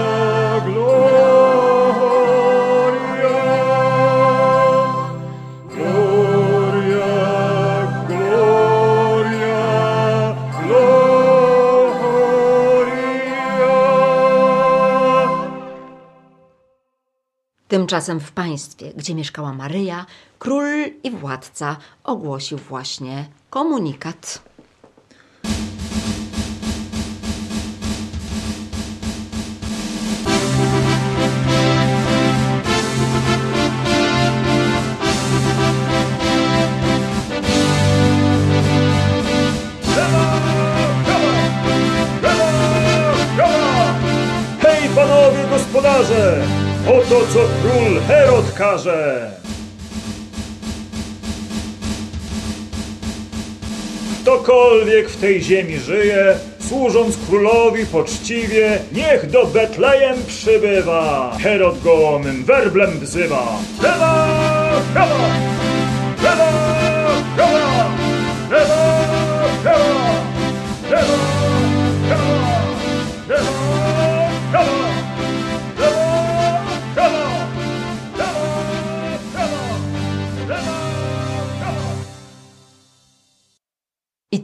Gloria. 0.66 1.30
Gloria, 5.74 7.08
Gloria, 8.08 9.64
Gloria. 10.62 11.20
Tymczasem 17.68 18.20
w 18.20 18.32
państwie, 18.32 18.92
gdzie 18.96 19.14
mieszkała 19.14 19.52
Maryja, 19.52 20.06
król 20.40 20.64
i 21.02 21.10
władca 21.10 21.76
ogłosił 22.04 22.58
właśnie 22.58 23.28
komunikat. 23.50 24.42
Gospodarze! 45.50 46.42
Oto 46.88 47.26
co 47.32 47.38
król 47.62 48.00
Herod 48.08 48.52
każe! 48.52 49.39
Ktokolwiek 54.30 55.10
w 55.10 55.20
tej 55.20 55.42
ziemi 55.42 55.78
żyje, 55.78 56.34
służąc 56.68 57.18
królowi 57.28 57.86
poczciwie, 57.86 58.78
niech 58.92 59.30
do 59.30 59.46
Betlejem 59.46 60.16
przybywa. 60.26 61.36
Herod 61.42 61.82
gołomym 61.82 62.44
werblem 62.44 62.90
wzywa. 63.00 63.46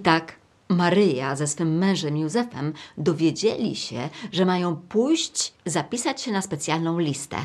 Tak 0.07 0.33
Maryja 0.69 1.37
ze 1.37 1.47
swym 1.47 1.79
mężem 1.79 2.17
Józefem 2.17 2.73
dowiedzieli 2.99 3.77
się, 3.77 4.09
że 4.33 4.45
mają 4.45 4.77
pójść 4.77 5.53
zapisać 5.67 6.23
się 6.23 6.33
na 6.33 6.43
specjalną 6.43 6.99
listę. 6.99 7.37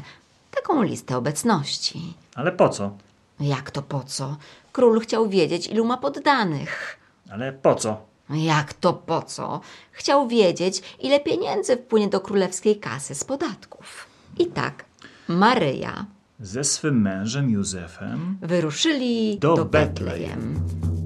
Taką 0.51 0.83
listę 0.83 1.17
obecności. 1.17 2.13
Ale 2.35 2.51
po 2.51 2.69
co? 2.69 2.91
Jak 3.39 3.71
to 3.71 3.81
po 3.81 4.03
co? 4.03 4.37
Król 4.71 4.99
chciał 4.99 5.29
wiedzieć, 5.29 5.67
ilu 5.67 5.85
ma 5.85 5.97
poddanych. 5.97 6.99
Ale 7.31 7.53
po 7.53 7.75
co? 7.75 8.01
Jak 8.29 8.73
to 8.73 8.93
po 8.93 9.21
co? 9.21 9.61
Chciał 9.91 10.27
wiedzieć, 10.27 10.81
ile 10.99 11.19
pieniędzy 11.19 11.77
wpłynie 11.77 12.07
do 12.07 12.19
królewskiej 12.19 12.79
kasy 12.79 13.15
z 13.15 13.23
podatków. 13.23 14.07
I 14.37 14.45
tak 14.45 14.85
Maryja 15.27 16.05
Ze 16.39 16.63
swym 16.63 17.01
mężem 17.01 17.49
Józefem 17.49 18.37
wyruszyli 18.41 19.39
Do 19.39 19.55
do, 19.55 19.65
Betlejem. 19.65 20.39
Betlejem. 20.39 21.00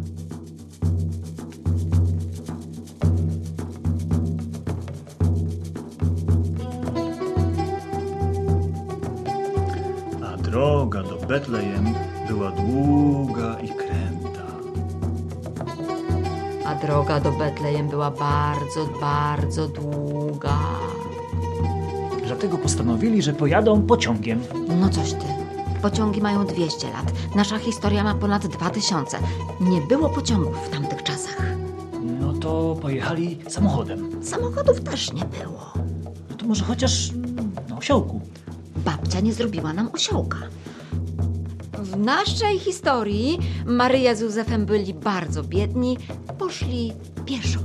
Droga 10.55 11.03
do 11.03 11.15
Betlejem 11.27 11.93
była 12.27 12.51
długa 12.51 13.59
i 13.59 13.67
kręta. 13.69 14.45
A 16.65 16.75
droga 16.75 17.19
do 17.19 17.31
Betlejem 17.31 17.87
była 17.89 18.11
bardzo, 18.11 18.85
bardzo 19.01 19.67
długa. 19.67 20.57
Dlatego 22.25 22.57
postanowili, 22.57 23.21
że 23.21 23.33
pojadą 23.33 23.81
pociągiem. 23.81 24.41
No 24.79 24.89
coś 24.89 25.13
ty. 25.13 25.25
Pociągi 25.81 26.21
mają 26.21 26.45
200 26.45 26.87
lat. 26.91 27.13
Nasza 27.35 27.57
historia 27.57 28.03
ma 28.03 28.15
ponad 28.15 28.47
2000. 28.47 29.17
Nie 29.61 29.81
było 29.81 30.09
pociągów 30.09 30.67
w 30.67 30.69
tamtych 30.69 31.03
czasach. 31.03 31.41
No 32.19 32.33
to 32.33 32.75
pojechali 32.81 33.39
samochodem. 33.47 34.23
Samochodów 34.23 34.81
też 34.81 35.13
nie 35.13 35.25
było. 35.25 35.73
No 36.29 36.37
to 36.37 36.45
może 36.45 36.63
chociaż 36.63 37.11
na 37.69 37.77
osiołku. 37.77 38.21
Babcia 38.85 39.19
nie 39.19 39.33
zrobiła 39.33 39.73
nam 39.73 39.89
osiołka. 39.93 40.37
W 41.73 41.97
naszej 41.97 42.59
historii 42.59 43.39
Maryja 43.65 44.15
z 44.15 44.19
Józefem 44.19 44.65
byli 44.65 44.93
bardzo 44.93 45.43
biedni, 45.43 45.97
poszli 46.39 46.93
pieszo. 47.25 47.59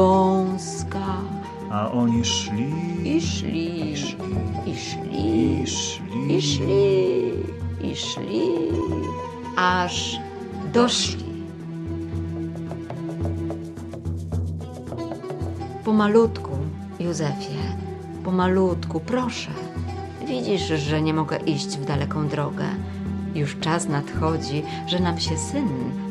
Wąska, 0.00 1.06
a 1.70 1.92
oni 1.92 2.24
szli 2.24 2.72
i 3.16 3.20
szli, 3.20 3.92
i 3.92 3.96
szli, 3.96 4.36
i 4.66 4.76
szli, 4.76 5.62
i 5.62 5.66
szli. 5.66 6.36
i 6.36 6.42
szli, 6.42 7.32
i 7.90 7.96
szli, 7.96 8.42
aż 9.56 10.18
doszli. 10.72 11.30
Pomalutku, 15.84 16.50
Józefie, 17.00 17.62
pomalutku, 18.24 19.00
proszę. 19.00 19.50
Widzisz, 20.26 20.66
że 20.66 21.02
nie 21.02 21.14
mogę 21.14 21.36
iść 21.36 21.78
w 21.78 21.84
daleką 21.84 22.28
drogę. 22.28 22.64
Już 23.34 23.56
czas 23.58 23.88
nadchodzi, 23.88 24.62
że 24.86 25.00
nam 25.00 25.20
się 25.20 25.38
syn 25.38 25.68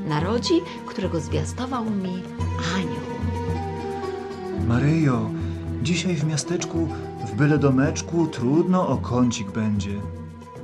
narodzi, 0.08 0.62
którego 0.86 1.20
zwiastował 1.20 1.86
mi 1.86 2.24
anioł. 2.76 3.39
Maryjo, 4.68 5.30
dzisiaj 5.84 6.16
w 6.16 6.24
miasteczku, 6.24 6.88
w 7.26 7.36
byle 7.36 7.58
domeczku 7.58 8.28
trudno 8.28 8.88
o 8.88 8.98
kącik 8.98 9.52
będzie, 9.52 9.92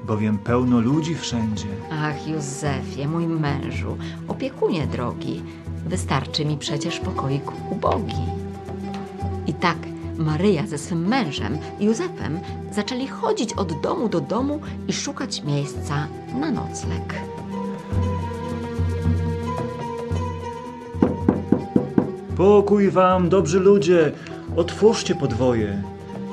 bowiem 0.08 0.38
pełno 0.38 0.80
ludzi 0.80 1.16
wszędzie. 1.16 1.68
Ach, 1.92 2.28
Józefie, 2.28 3.08
mój 3.08 3.28
mężu, 3.28 3.98
opiekunie 4.28 4.88
drogi, 4.88 5.42
wystarczy 5.86 6.46
mi 6.46 6.58
przecież 6.58 7.00
pokoik 7.00 7.72
ubogi. 7.72 8.26
I 9.48 9.54
tak 9.54 9.78
Maryja 10.18 10.68
ze 10.68 10.78
swym 10.78 11.08
mężem, 11.08 11.58
Józefem, 11.80 12.40
zaczęli 12.72 13.08
chodzić 13.08 13.54
od 13.54 13.82
domu 13.82 14.10
do 14.10 14.22
domu 14.22 14.60
i 14.88 14.94
szukać 14.94 15.44
miejsca 15.44 16.08
na 16.40 16.52
nocleg. 16.52 17.35
Pokój 22.38 22.90
wam, 22.90 23.30
dobrzy 23.30 23.60
ludzie, 23.60 24.12
otwórzcie 24.56 25.16
podwoje. 25.16 25.84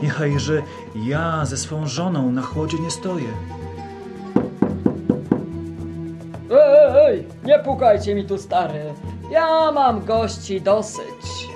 Niechajże 0.02 0.62
ja 0.94 1.44
ze 1.44 1.56
swą 1.56 1.86
żoną 1.86 2.32
na 2.32 2.42
chłodzie 2.42 2.78
nie 2.78 2.90
stoję. 2.90 3.28
Ej, 6.94 7.24
nie 7.44 7.58
pukajcie 7.58 8.14
mi 8.14 8.24
tu, 8.24 8.38
stary. 8.38 8.84
Ja 9.30 9.72
mam 9.72 10.04
gości 10.04 10.60
dosyć. 10.60 11.48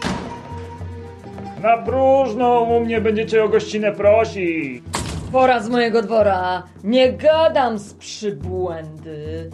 Na 1.62 1.78
próżno 1.78 2.60
u 2.60 2.80
mnie 2.80 3.00
będziecie 3.00 3.44
o 3.44 3.48
gościnę 3.48 3.92
prosić. 3.92 4.84
Pora 5.32 5.60
z 5.60 5.68
mojego 5.68 6.02
dwora. 6.02 6.62
Nie 6.84 7.12
gadam 7.12 7.78
z 7.78 7.94
przybłędy. 7.94 9.50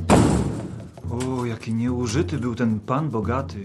O, 1.11 1.45
jaki 1.45 1.75
nieużyty 1.75 2.39
był 2.39 2.55
ten 2.55 2.81
pan 2.81 3.11
bogaty. 3.11 3.59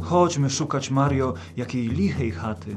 Chodźmy 0.00 0.50
szukać, 0.50 0.90
Mario, 0.90 1.34
jakiej 1.56 1.88
lichej 1.88 2.30
chaty. 2.30 2.76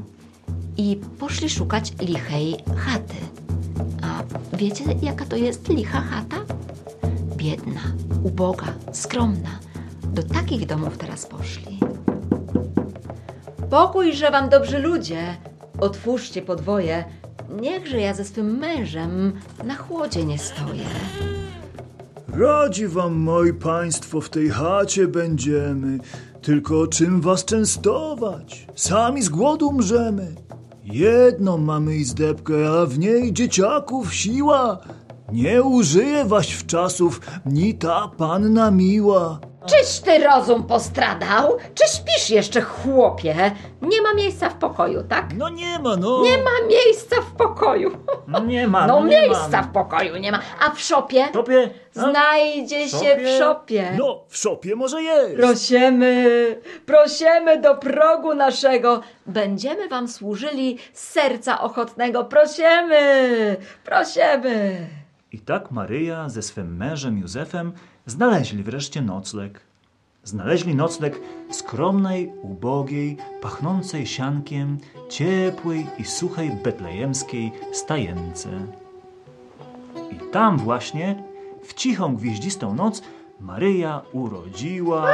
I 0.78 1.00
poszli 1.20 1.50
szukać 1.50 1.94
lichej 2.02 2.58
chaty. 2.76 3.16
A 4.02 4.24
wiecie, 4.58 4.84
jaka 5.02 5.26
to 5.26 5.36
jest 5.36 5.70
licha 5.70 6.02
chata? 6.02 6.38
Biedna, 7.38 7.82
uboga, 8.24 8.74
skromna. 8.92 9.60
Do 10.04 10.24
takich 10.24 10.66
domów 10.66 10.98
teraz 10.98 11.26
poszli. 11.26 11.80
Pokójże 13.70 14.32
wam 14.32 14.50
dobrzy 14.50 14.80
ludzie, 14.80 15.38
otwórzcie 15.80 16.42
podwoje, 16.42 17.04
niechże 17.62 17.98
ja 17.98 18.14
ze 18.14 18.26
swym 18.26 18.58
mężem 18.58 19.34
na 19.64 19.76
chłodzie 19.76 20.26
nie 20.26 20.38
stoję. 20.38 20.86
Radzi 22.34 22.88
wam, 22.88 23.14
moi 23.16 23.54
państwo, 23.54 24.22
w 24.22 24.30
tej 24.30 24.50
chacie 24.50 25.08
będziemy. 25.08 26.00
Tylko 26.42 26.88
czym 26.88 27.22
was 27.22 27.46
częstować? 27.46 28.68
Sami 28.76 29.22
z 29.22 29.30
głodu 29.30 29.68
umrzemy. 29.68 30.36
Jedną 30.84 31.58
mamy 31.58 31.96
izdebkę, 31.96 32.70
a 32.82 32.86
w 32.86 33.00
niej 33.00 33.34
dzieciaków 33.34 34.14
siła. 34.14 34.80
Nie 35.32 35.64
użyje 35.64 36.26
waś 36.26 36.54
w 36.54 36.66
czasów 36.66 37.22
ni 37.46 37.74
ta 37.76 38.12
panna 38.18 38.72
miła. 38.72 39.40
Czyś 39.66 40.00
ty 40.00 40.20
rozum 40.24 40.64
postradał? 40.64 41.58
Czy 41.74 41.84
śpisz 41.98 42.30
jeszcze, 42.30 42.62
chłopie? 42.62 43.52
Nie 43.82 44.02
ma 44.02 44.14
miejsca 44.14 44.50
w 44.50 44.54
pokoju, 44.56 45.04
tak? 45.10 45.26
No 45.38 45.50
nie 45.50 45.80
ma, 45.80 45.96
no. 45.98 46.22
Nie 46.24 46.38
ma 46.38 46.68
miejsca 46.70 47.16
w 47.22 47.32
pokoju. 47.32 47.92
No 48.28 48.40
nie 48.54 48.68
ma, 48.68 48.88
No 48.88 49.00
no, 49.00 49.08
nie 49.08 49.22
miejsca 49.22 49.50
ma. 49.58 49.64
w 49.64 49.72
pokoju 49.72 50.18
nie 50.18 50.32
ma. 50.32 50.40
A 50.68 50.70
w 50.72 50.80
szopie? 50.82 51.28
Tobie? 51.34 51.70
Znajdzie 51.94 52.90
się 52.90 52.98
szopie? 52.98 53.18
w 53.36 53.38
szopie. 53.40 53.92
No, 53.98 54.24
w 54.28 54.38
szopie 54.38 54.76
może 54.76 55.02
jest. 55.04 55.36
Prosimy, 55.36 56.26
prosimy 56.86 57.62
do 57.62 57.76
progu 57.76 58.36
naszego. 58.36 59.02
Będziemy 59.26 59.88
wam 59.90 60.08
służyli 60.08 60.78
z 60.94 61.08
serca 61.10 61.62
ochotnego. 61.62 62.24
Prosimy, 62.26 63.56
prosimy. 63.86 64.88
I 65.32 65.40
tak 65.40 65.72
Maryja 65.72 66.30
ze 66.30 66.42
swym 66.42 66.78
mężem 66.78 67.18
Józefem 67.18 67.72
znaleźli 68.06 68.64
wreszcie 68.64 69.02
nocleg. 69.02 69.62
Znaleźli 70.24 70.76
nocleg 70.76 71.20
skromnej, 71.52 72.32
ubogiej, 72.42 73.18
pachnącej 73.42 74.08
siankiem, 74.08 74.78
ciepłej 75.10 75.88
i 75.98 76.06
suchej 76.06 76.52
betlejemskiej 76.64 77.52
stajence. 77.74 78.50
I 80.12 80.32
tam 80.32 80.58
właśnie, 80.58 81.24
w 81.64 81.74
cichą, 81.74 82.16
gwieździstą 82.16 82.76
noc, 82.76 83.02
Maryja 83.40 84.02
urodziła... 84.12 85.08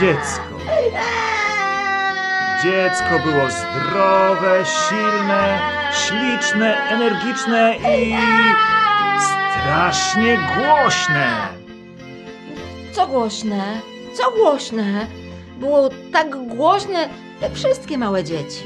Dziecko. 0.00 0.48
Dziecko 2.62 3.18
było 3.24 3.50
zdrowe, 3.50 4.64
silne, 4.66 5.58
śliczne, 5.92 6.88
energiczne 6.90 7.74
i 7.76 8.14
strasznie 9.20 10.38
głośne. 10.56 11.48
Co 12.92 13.06
głośne? 13.06 13.80
Co 14.14 14.30
głośne? 14.30 15.06
Było 15.60 15.88
tak 16.12 16.46
głośne, 16.46 17.08
jak 17.42 17.54
wszystkie 17.54 17.98
małe 17.98 18.24
dzieci. 18.24 18.64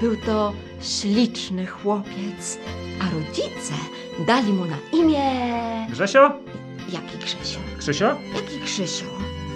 Był 0.00 0.16
to 0.16 0.52
śliczny 0.82 1.66
chłopiec, 1.66 2.58
a 3.00 3.04
rodzice 3.14 3.74
dali 4.26 4.52
mu 4.52 4.64
na 4.64 4.76
imię... 4.92 5.30
Grzesio? 5.90 6.30
Jaki 6.88 7.18
Grzesio? 7.18 7.60
Krzysio? 7.78 8.06
Jaki 8.34 8.58
Grzesio? 8.60 9.06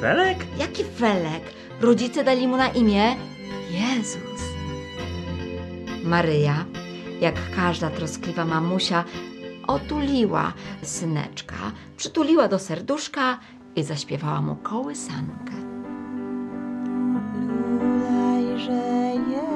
Felek? 0.01 0.39
Jaki 0.59 0.85
Felek? 0.85 1.43
Rodzice 1.81 2.25
dali 2.25 2.49
mu 2.49 2.57
na 2.57 2.69
imię 2.69 3.17
Jezus. 3.77 4.41
Maryja, 6.05 6.65
jak 7.21 7.35
każda 7.57 7.91
troskliwa 7.91 8.45
mamusia, 8.45 9.05
otuliła 9.67 10.53
syneczka, 10.83 11.73
przytuliła 11.97 12.49
do 12.49 12.59
serduszka 12.59 13.39
i 13.77 13.83
zaśpiewała 13.83 14.43
mu 14.43 14.57
kołysankę. 14.57 15.53
Lulajże 17.81 18.73
Jezuniu 19.31 19.56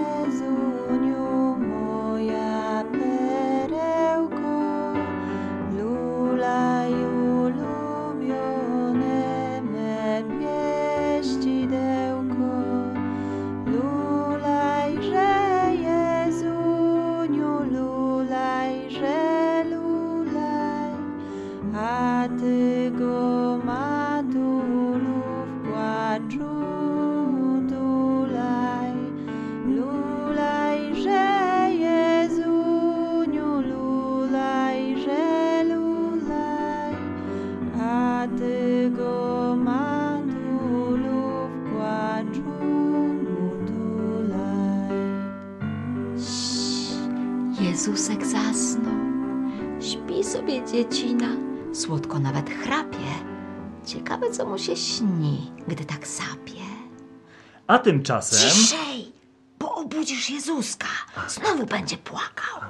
dziecina, 50.72 51.26
słodko 51.74 52.18
nawet 52.18 52.50
chrapie. 52.50 53.10
Ciekawe, 53.86 54.30
co 54.30 54.46
mu 54.46 54.58
się 54.58 54.76
śni, 54.76 55.52
gdy 55.68 55.84
tak 55.84 56.06
sapie. 56.06 56.60
A 57.66 57.78
tymczasem... 57.78 58.50
Ciszej, 58.50 59.12
bo 59.58 59.74
obudzisz 59.74 60.30
Jezuska. 60.30 60.86
Znowu 61.28 61.66
będzie 61.66 61.96
płakał. 61.96 62.60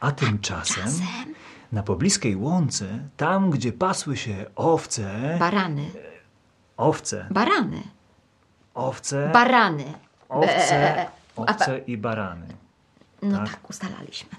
A 0.00 0.12
tymczasem... 0.12 0.84
Czasem 0.84 1.34
Na 1.72 1.82
pobliskiej 1.82 2.36
łące, 2.36 2.86
tam 3.16 3.50
gdzie 3.50 3.72
pasły 3.72 4.16
się 4.16 4.46
owce... 4.56 5.36
barany, 5.38 5.90
Owce, 6.76 7.26
barany, 7.30 7.82
owce, 8.74 9.30
barany. 9.32 9.84
owce, 10.28 11.06
owce 11.36 11.78
i 11.78 11.96
barany. 11.96 12.46
No 13.22 13.38
Tak. 13.38 13.50
tak, 13.50 13.70
ustalaliśmy. 13.70 14.30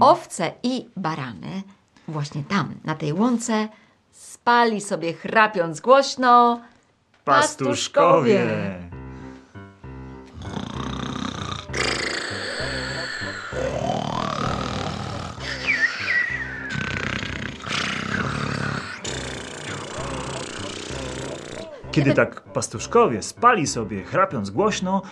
Owce 0.00 0.52
i 0.62 0.88
barany 0.96 1.62
właśnie 2.08 2.42
tam, 2.48 2.74
na 2.84 2.94
tej 2.94 3.12
łące, 3.12 3.68
spali 4.10 4.80
sobie 4.80 5.12
chrapiąc 5.12 5.80
głośno 5.80 6.60
Pastuszkowie! 7.24 8.46
Kiedy 21.92 22.14
tak 22.14 22.40
pastuszkowie 22.40 23.22
spali 23.22 23.66
sobie, 23.66 24.04
chrapiąc 24.04 24.50
głośno, 24.50 25.02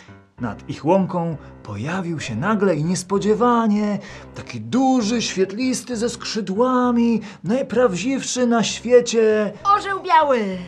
nad 0.43 0.71
ich 0.71 0.85
łąką 0.85 1.37
pojawił 1.63 2.21
się 2.21 2.37
nagle 2.37 2.77
i 2.77 2.85
niespodziewanie 2.85 3.99
taki 4.35 4.61
duży, 4.61 5.23
świetlisty 5.23 5.97
ze 5.97 6.09
skrzydłami, 6.09 7.21
najprawdziwszy 7.45 8.47
na 8.47 8.63
świecie 8.63 9.53
Orzeł 9.77 10.03
biały! 10.03 10.59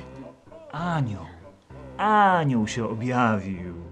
Anioł. 0.73 1.27
Anioł 1.99 2.69
się 2.69 2.89
objawił. 2.89 3.84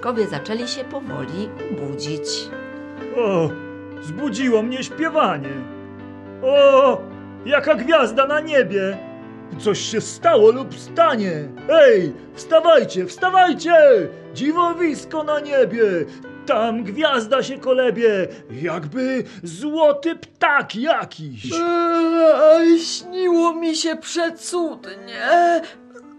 Pastuszkowie 0.00 0.26
zaczęli 0.26 0.68
się 0.68 0.84
powoli 0.84 1.48
budzić. 1.80 2.48
O, 3.16 3.50
zbudziło 4.02 4.62
mnie 4.62 4.84
śpiewanie. 4.84 5.52
O, 6.42 7.00
jaka 7.46 7.74
gwiazda 7.74 8.26
na 8.26 8.40
niebie. 8.40 8.98
Coś 9.58 9.78
się 9.80 10.00
stało 10.00 10.50
lub 10.52 10.74
stanie. 10.78 11.48
Ej, 11.68 12.12
wstawajcie, 12.34 13.06
wstawajcie! 13.06 13.72
Dziwowisko 14.34 15.24
na 15.24 15.40
niebie. 15.40 15.82
Tam 16.46 16.84
gwiazda 16.84 17.42
się 17.42 17.58
kolebie, 17.58 18.28
jakby 18.50 19.24
złoty 19.42 20.16
ptak 20.16 20.76
jakiś. 20.76 21.52
Eee, 21.52 22.78
śniło 22.80 23.54
mi 23.54 23.76
się 23.76 23.96
przecudnie. 23.96 25.60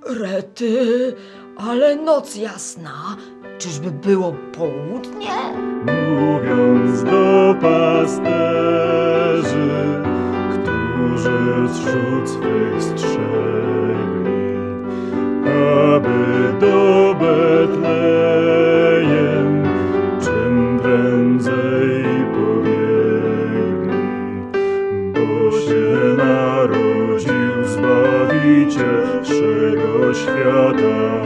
Rety, 0.06 1.14
ale 1.58 1.96
noc 1.96 2.36
jasna. 2.36 3.18
Czyżby 3.62 3.92
było 3.92 4.36
południe? 4.58 5.30
Mówiąc 5.86 7.04
do 7.04 7.56
pasterzy, 7.62 8.32
którzy 10.52 11.68
zrzut 11.68 12.30
swych 12.30 12.84
strzegli, 12.84 14.42
aby 15.96 16.54
do 16.60 17.16
Betlejem 17.20 18.04
czym 20.22 20.80
prędzej 20.84 22.06
pobiegli, 22.34 24.02
bo 25.14 25.52
się 25.52 26.16
narodził 26.18 27.66
Zbawiciel 27.66 29.24
wszego 29.24 30.14
świata, 30.14 31.22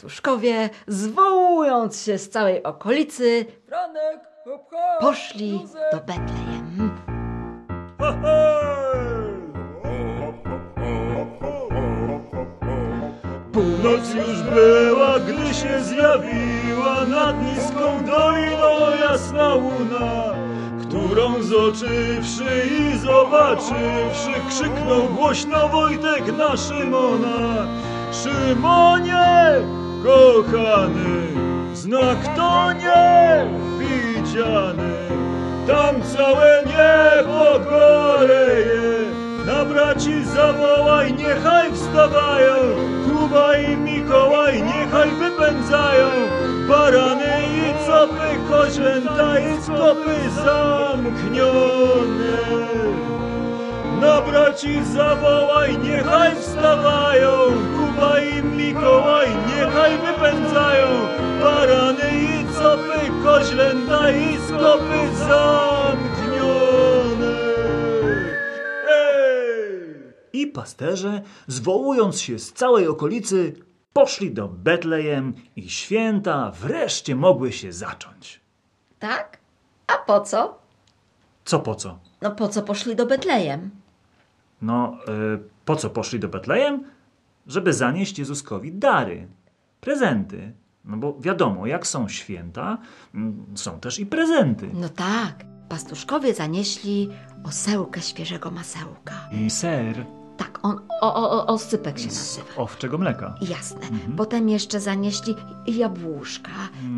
pastuszkowie, 0.00 0.70
zwołując 0.86 2.02
się 2.02 2.18
z 2.18 2.30
całej 2.30 2.62
okolicy, 2.62 3.46
Franek, 3.66 4.20
hop, 4.44 4.70
hop, 4.70 5.00
poszli 5.00 5.52
Józef. 5.52 5.82
do 5.92 5.98
Betlejem. 5.98 6.90
Północ 13.52 14.14
już 14.14 14.42
była, 14.42 15.18
gdy 15.18 15.54
się 15.54 15.80
zjawiła 15.80 17.04
nad 17.08 17.36
niską 17.42 18.04
doliną 18.06 18.90
jasna 19.00 19.54
łuna, 19.54 20.34
którą 20.82 21.42
zoczywszy 21.42 22.68
i 22.80 22.98
zobaczywszy, 22.98 24.32
krzyknął 24.48 25.04
głośno 25.16 25.68
Wojtek 25.68 26.36
na 26.38 26.56
Szymona. 26.56 27.66
Szymonie, 28.12 29.54
kochany, 30.02 31.20
znak 31.74 32.36
to 32.36 32.72
nie 32.72 33.46
widziany, 33.78 34.94
tam 35.66 36.02
całe 36.02 36.62
niebo 36.66 37.70
goreje. 37.70 38.90
Na 39.46 39.64
braci 39.64 40.24
zawołaj, 40.24 41.14
niechaj 41.14 41.72
wstawają, 41.72 42.54
Kuba 43.06 43.58
i 43.58 43.76
Mikołaj, 43.76 44.62
niechaj 44.62 45.10
wypędzają, 45.10 46.08
barany 46.68 47.32
i 47.56 47.86
copy, 47.86 48.38
koźlęta 48.50 49.38
i 49.38 49.62
skopy 49.62 50.16
zamknione. 50.44 51.90
Na 54.00 54.22
braci 54.22 54.84
zawołaj, 54.84 55.78
niechaj 55.78 56.36
wstawają, 56.36 57.30
Kuba 57.76 58.20
i 58.20 58.42
Mikołaj, 58.42 59.28
niechaj 59.48 59.98
wypędzają, 59.98 60.86
barany 61.40 62.10
i 62.12 62.44
copy, 62.54 63.00
koźlęta 63.24 64.10
i 64.10 64.36
skopy 64.36 65.16
zamknione. 65.18 66.60
Ej! 68.88 70.12
I 70.32 70.46
pasterze, 70.46 71.22
zwołując 71.46 72.20
się 72.20 72.38
z 72.38 72.52
całej 72.52 72.88
okolicy, 72.88 73.54
poszli 73.92 74.30
do 74.32 74.48
Betlejem 74.48 75.34
i 75.56 75.70
święta 75.70 76.50
wreszcie 76.50 77.16
mogły 77.16 77.52
się 77.52 77.72
zacząć. 77.72 78.40
Tak? 78.98 79.38
A 79.86 79.92
po 79.96 80.20
co? 80.20 80.58
Co 81.44 81.60
po 81.60 81.74
co? 81.74 81.98
No 82.22 82.30
po 82.30 82.48
co 82.48 82.62
poszli 82.62 82.96
do 82.96 83.06
Betlejem? 83.06 83.70
No, 84.62 84.96
y, 85.34 85.38
po 85.64 85.76
co 85.76 85.90
poszli 85.90 86.20
do 86.20 86.28
Betlejem? 86.28 86.84
Żeby 87.46 87.72
zanieść 87.72 88.18
Jezuskowi 88.18 88.72
dary, 88.72 89.26
prezenty. 89.80 90.52
No 90.84 90.96
bo 90.96 91.16
wiadomo, 91.20 91.66
jak 91.66 91.86
są 91.86 92.08
święta, 92.08 92.78
mm, 93.14 93.46
są 93.54 93.80
też 93.80 93.98
i 93.98 94.06
prezenty. 94.06 94.70
No 94.74 94.88
tak, 94.88 95.44
pastuszkowie 95.68 96.34
zanieśli 96.34 97.10
osełkę 97.44 98.00
świeżego 98.00 98.50
masełka. 98.50 99.14
I 99.32 99.50
ser 99.50 100.06
Tak, 100.36 100.58
on 100.62 100.80
o, 101.00 101.14
o, 101.14 101.30
o, 101.30 101.46
osypek 101.46 101.98
się 101.98 102.10
z 102.10 102.38
nazywa. 102.38 102.62
owczego 102.62 102.98
mleka. 102.98 103.34
Jasne. 103.40 103.80
Potem 104.16 104.48
jeszcze 104.48 104.80
zanieśli 104.80 105.34
jabłuszka 105.66 106.50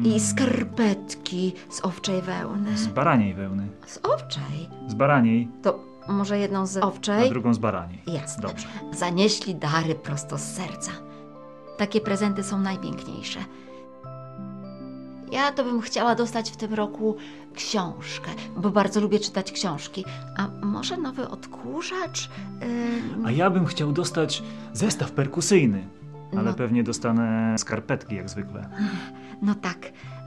i 0.05 0.21
skarpetki 0.21 1.53
z 1.71 1.85
owczej 1.85 2.23
wełny. 2.23 2.79
Z 2.79 2.87
baraniej 2.87 3.35
wełny. 3.35 3.69
Z 3.87 3.99
owczej? 4.03 4.69
Z 4.89 4.95
baraniej, 4.95 5.49
To 5.63 5.85
może 6.09 6.39
jedną 6.39 6.67
z 6.67 6.77
a 6.77 6.81
owczej? 6.81 7.29
drugą 7.31 7.55
z 7.55 7.59
baraniej. 7.59 8.03
Jasne. 8.07 8.43
Dobrze. 8.43 8.67
Zanieśli 8.93 9.55
dary 9.55 9.95
prosto 9.95 10.39
z 10.39 10.43
serca. 10.43 10.91
Takie 11.79 12.01
prezenty 12.01 12.43
są 12.43 12.61
najpiękniejsze. 12.61 13.41
Ja 15.33 15.53
to 15.53 15.65
bym 15.65 15.81
chciała 15.81 16.15
dostać 16.15 16.51
w 16.51 16.57
tym 16.57 16.75
roku 16.75 17.17
książkę, 17.55 18.31
bo 18.57 18.71
bardzo 18.71 19.01
lubię 19.01 19.19
czytać 19.21 19.53
książki. 19.53 20.05
A 20.39 20.49
może 20.67 20.97
nowy 20.97 21.29
odkurzacz? 21.29 22.31
Ym, 22.63 23.27
A 23.27 23.31
ja 23.31 23.51
bym 23.51 23.67
chciał 23.67 23.93
dostać 23.93 24.43
zestaw 24.73 25.13
perkusyjny. 25.13 25.89
Ale 26.33 26.43
No. 26.43 26.55
pewnie 26.55 26.85
dostanę 26.85 27.55
skarpetki 27.59 28.15
jak 28.15 28.31
zwykle. 28.31 28.69
No 29.43 29.55
tak, 29.55 29.79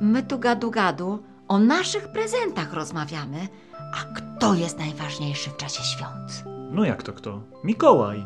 my 0.02 0.24
tu 0.24 0.40
gadu 0.40 0.72
gadu 0.72 1.24
o 1.48 1.60
naszych 1.60 2.08
prezentach 2.08 2.74
rozmawiamy. 2.74 3.48
A 3.94 4.16
kto 4.16 4.54
jest 4.54 4.80
najważniejszy 4.80 5.50
w 5.50 5.58
czasie 5.58 5.84
świąt? 5.84 6.44
No 6.72 6.86
jak 6.86 7.04
to 7.04 7.14
kto? 7.14 7.42
Mikołaj. 7.64 8.26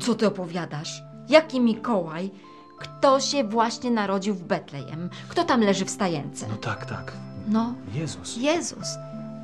Co 0.00 0.14
ty 0.14 0.26
opowiadasz? 0.26 1.02
Jaki 1.28 1.60
Mikołaj? 1.60 2.30
Kto 2.78 3.20
się 3.20 3.44
właśnie 3.44 3.90
narodził 3.90 4.34
w 4.34 4.42
Betlejem? 4.42 5.10
Kto 5.28 5.44
tam 5.44 5.60
leży 5.60 5.84
w 5.84 5.90
stajence? 5.90 6.46
No 6.50 6.56
tak, 6.56 6.86
tak. 6.86 7.12
No, 7.48 7.74
Jezus. 7.94 8.36
Jezus 8.36 8.88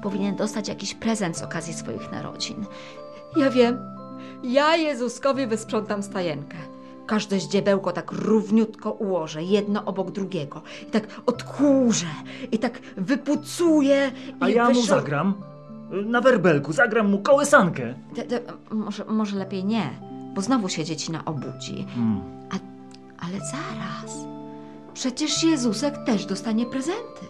powinien 0.02 0.36
dostać 0.36 0.68
jakiś 0.68 0.94
prezent 0.94 1.38
z 1.38 1.42
okazji 1.42 1.74
swoich 1.74 2.12
narodzin. 2.12 2.64
Ja 3.36 3.50
wiem. 3.50 3.78
Ja 4.42 4.76
Jezuskowi 4.76 5.46
wysprzątam 5.46 6.02
stajenkę. 6.02 6.56
Każde 7.06 7.40
ździebełko 7.40 7.92
tak 7.92 8.12
równiutko 8.12 8.90
ułożę, 8.92 9.42
jedno 9.42 9.84
obok 9.84 10.10
drugiego. 10.10 10.62
I 10.88 10.90
tak 10.90 11.08
odkurzę, 11.26 12.06
i 12.52 12.58
tak 12.58 12.78
wypucuję. 12.96 14.12
A 14.40 14.48
i 14.48 14.54
ja 14.54 14.70
mu 14.70 14.82
zagram. 14.82 15.34
Na 16.04 16.20
werbelku 16.20 16.72
zagram 16.72 17.10
mu 17.10 17.18
kołysankę. 17.18 17.94
Te- 18.14 18.22
te- 18.24 18.40
może, 18.70 19.04
może 19.04 19.36
lepiej 19.36 19.64
nie, 19.64 19.90
bo 20.34 20.40
znowu 20.42 20.68
się 20.68 20.84
dziecina 20.84 21.24
obudzi. 21.24 21.86
Mm. 21.96 22.20
A, 22.50 22.54
ale 23.26 23.38
zaraz. 23.40 24.16
Przecież 24.94 25.42
Jezusek 25.44 25.94
też 26.06 26.26
dostanie 26.26 26.66
prezenty. 26.66 27.26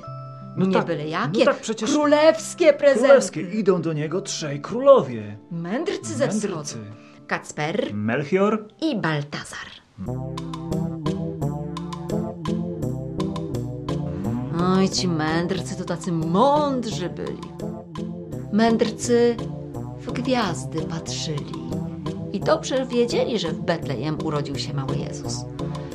No 0.57 0.67
nie 0.67 0.73
tak, 0.75 0.87
byle 0.87 1.05
no 1.05 1.11
jakie. 1.11 1.45
tak 1.45 1.61
przecież- 1.61 1.91
Królewskie 1.91 2.73
prezenty. 2.73 3.07
Królewskie. 3.07 3.41
Idą 3.41 3.83
do 3.83 3.93
niego 3.93 4.21
trzej 4.21 4.61
królowie. 4.61 5.37
Mędrcy 5.51 6.15
ze 6.15 6.29
wschodu. 6.29 6.55
Mędrcy. 6.55 6.79
Kacper 7.33 7.95
Melchior 7.95 8.69
i 8.81 8.97
Baltazar. 8.97 9.69
Oj, 14.61 14.89
ci 14.89 15.09
mędrcy 15.09 15.77
to 15.77 15.85
tacy 15.85 16.13
mądrzy 16.13 17.09
byli. 17.09 17.49
Mędrcy 18.53 19.37
w 20.01 20.13
gwiazdy 20.13 20.83
patrzyli 20.83 21.55
i 22.33 22.41
dobrze 22.41 22.87
wiedzieli, 22.87 23.39
że 23.39 23.49
w 23.49 23.61
Betlejem 23.61 24.19
urodził 24.25 24.59
się 24.59 24.75
mały 24.75 24.97
Jezus. 24.97 25.37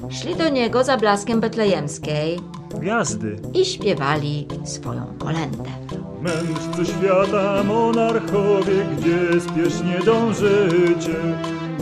Szli 0.10 0.36
do 0.36 0.50
niego 0.50 0.84
za 0.84 0.98
blaskiem 0.98 1.40
betlejemskiej 1.40 2.40
gwiazdy. 2.80 3.40
i 3.54 3.66
śpiewali 3.66 4.48
swoją 4.64 5.18
kolędę. 5.20 5.70
Mędrcy 6.28 6.86
świata, 6.86 7.64
monarchowie, 7.64 8.86
gdzie 8.98 9.42
spiesznie 9.42 10.00
dążycie? 10.06 11.20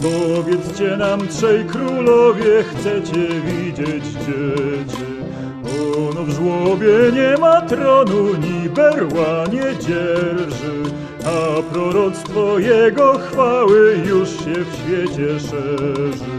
Powiedzcie 0.01 0.97
nam, 0.97 1.27
trzej 1.27 1.65
królowie, 1.65 2.63
chcecie 2.63 3.27
widzieć 3.45 4.05
dziecię. 4.05 5.05
Ono 6.09 6.23
w 6.23 6.29
żłobie 6.29 7.11
nie 7.13 7.37
ma 7.37 7.61
tronu, 7.61 8.27
ni 8.37 8.69
berła 8.69 9.45
nie 9.51 9.79
dzierży, 9.79 10.83
a 11.25 11.61
proroctwo 11.73 12.59
jego 12.59 13.17
chwały 13.17 13.97
już 14.09 14.29
się 14.29 14.53
w 14.53 14.75
świecie 14.75 15.39
szerzy. 15.39 16.35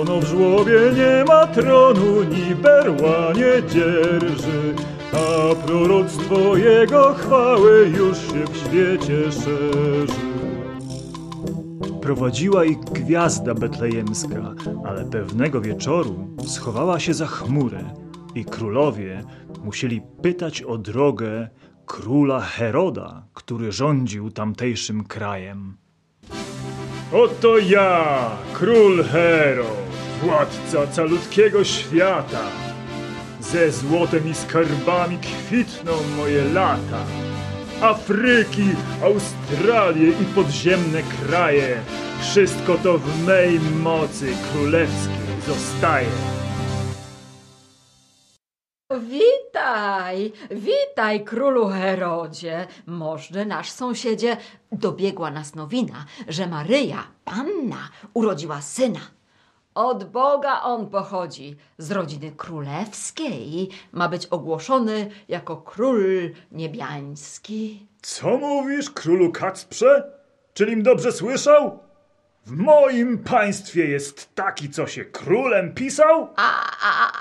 Ono 0.00 0.20
w 0.20 0.24
żłobie 0.24 0.80
nie 0.96 1.24
ma 1.24 1.46
tronu, 1.46 2.22
ni 2.22 2.54
berła 2.54 3.32
nie 3.34 3.68
dzierży, 3.68 4.74
a 5.16 5.54
proroctwo 5.54 6.56
jego 6.56 7.14
chwały 7.14 7.92
już 7.98 8.18
się 8.18 8.44
w 8.52 8.56
świecie 8.56 9.32
szerzy. 9.32 10.26
Prowadziła 12.00 12.64
ich 12.64 12.78
gwiazda 12.78 13.54
betlejemska, 13.54 14.54
ale 14.84 15.04
pewnego 15.04 15.60
wieczoru 15.60 16.28
schowała 16.46 17.00
się 17.00 17.14
za 17.14 17.26
chmurę 17.26 17.84
i 18.34 18.44
królowie 18.44 19.24
musieli 19.64 20.02
pytać 20.22 20.62
o 20.62 20.78
drogę 20.78 21.48
króla 21.86 22.40
Heroda, 22.40 23.22
który 23.34 23.72
rządził 23.72 24.30
tamtejszym 24.30 25.04
krajem. 25.04 25.76
Oto 27.12 27.58
ja, 27.58 28.30
król 28.52 29.04
Herod, 29.04 29.86
władca 30.22 30.86
calutkiego 30.86 31.64
świata. 31.64 32.65
Ze 33.52 33.72
złotem 33.72 34.28
i 34.30 34.34
skarbami 34.34 35.18
kwitną 35.18 35.92
moje 36.16 36.44
lata. 36.44 37.04
Afryki, 37.80 38.68
Australię 39.02 40.08
i 40.08 40.24
podziemne 40.34 41.02
kraje. 41.02 41.80
Wszystko 42.20 42.78
to 42.78 42.98
w 42.98 43.24
mej 43.26 43.60
mocy 43.60 44.32
królewskiej 44.52 45.26
zostaje. 45.46 46.08
Witaj, 49.00 50.32
witaj 50.50 51.24
królu 51.24 51.68
Herodzie, 51.68 52.66
możny 52.86 53.46
nasz 53.46 53.70
sąsiedzie. 53.70 54.36
Dobiegła 54.72 55.30
nas 55.30 55.54
nowina, 55.54 56.04
że 56.28 56.46
Maryja, 56.46 57.06
panna, 57.24 57.88
urodziła 58.14 58.60
syna. 58.60 59.15
Od 59.76 60.04
Boga 60.04 60.62
on 60.62 60.90
pochodzi, 60.90 61.56
z 61.78 61.90
rodziny 61.90 62.32
królewskiej, 62.36 63.68
ma 63.92 64.08
być 64.08 64.26
ogłoszony 64.26 65.10
jako 65.28 65.56
król 65.56 66.04
niebiański. 66.52 67.86
Co 68.02 68.36
mówisz, 68.36 68.90
królu 68.90 69.32
Kacprze? 69.32 70.12
Czylim 70.54 70.82
dobrze 70.82 71.12
słyszał? 71.12 71.78
W 72.46 72.50
moim 72.50 73.18
państwie 73.18 73.86
jest 73.86 74.34
taki, 74.34 74.70
co 74.70 74.86
się 74.86 75.04
królem 75.04 75.74
pisał? 75.74 76.28
A, 76.36 76.50
a, 76.82 77.10
a 77.10 77.12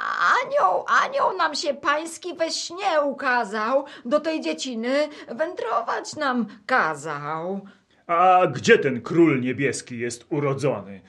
anioł, 0.44 0.86
anioł 1.04 1.38
nam 1.38 1.56
się 1.56 1.74
pański 1.74 2.34
we 2.34 2.52
śnie 2.52 3.02
ukazał, 3.04 3.86
do 4.06 4.20
tej 4.20 4.42
dzieciny 4.42 5.10
wędrować 5.28 6.16
nam 6.16 6.46
kazał. 6.66 7.62
A 8.08 8.48
gdzie 8.48 8.78
ten 8.78 9.02
król 9.02 9.42
niebieski 9.42 10.00
jest 10.00 10.26
urodzony? 10.30 11.02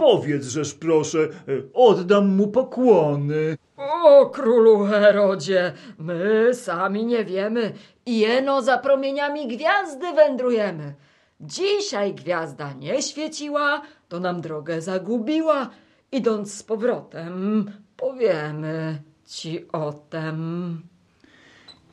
Powiedz, 0.00 0.46
żeż 0.46 0.74
proszę, 0.74 1.18
y, 1.48 1.68
oddam 1.74 2.36
mu 2.36 2.48
pokłony. 2.48 3.56
O 3.76 4.26
królu 4.26 4.84
Herodzie, 4.84 5.72
my 5.98 6.50
sami 6.54 7.06
nie 7.06 7.24
wiemy. 7.24 7.72
Jeno 8.06 8.62
za 8.62 8.78
promieniami 8.78 9.48
gwiazdy 9.48 10.12
wędrujemy. 10.12 10.94
Dzisiaj 11.40 12.14
gwiazda 12.14 12.72
nie 12.72 13.02
świeciła, 13.02 13.82
To 14.08 14.20
nam 14.20 14.40
drogę 14.40 14.80
zagubiła. 14.82 15.70
Idąc 16.12 16.54
z 16.54 16.62
powrotem, 16.62 17.70
powiemy 17.96 19.02
ci 19.26 19.72
o 19.72 19.92
tem. 19.92 20.82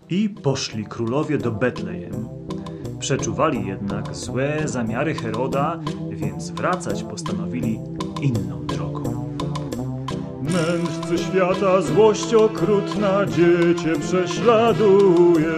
I 0.10 0.30
poszli 0.30 0.86
królowie 0.86 1.38
do 1.38 1.52
Betlejem. 1.52 2.28
Przeczuwali 3.06 3.68
jednak 3.68 4.16
złe 4.16 4.62
zamiary 4.66 5.14
Heroda, 5.16 5.80
więc 6.12 6.50
wracać 6.50 7.04
postanowili 7.04 7.80
inną 8.22 8.66
drogą. 8.66 9.30
Mędrcy 10.42 11.24
świata 11.24 11.82
złość 11.82 12.34
okrutna 12.34 13.26
dziecię 13.26 13.94
prześladuje. 14.02 15.54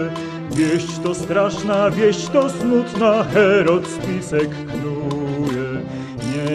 Wieść 0.52 1.00
to 1.04 1.16
straszna, 1.16 1.92
wieść 1.92 2.28
to 2.28 2.50
smutna, 2.50 3.24
Herod 3.24 3.88
spisek 3.88 4.50
knuje. 4.50 5.82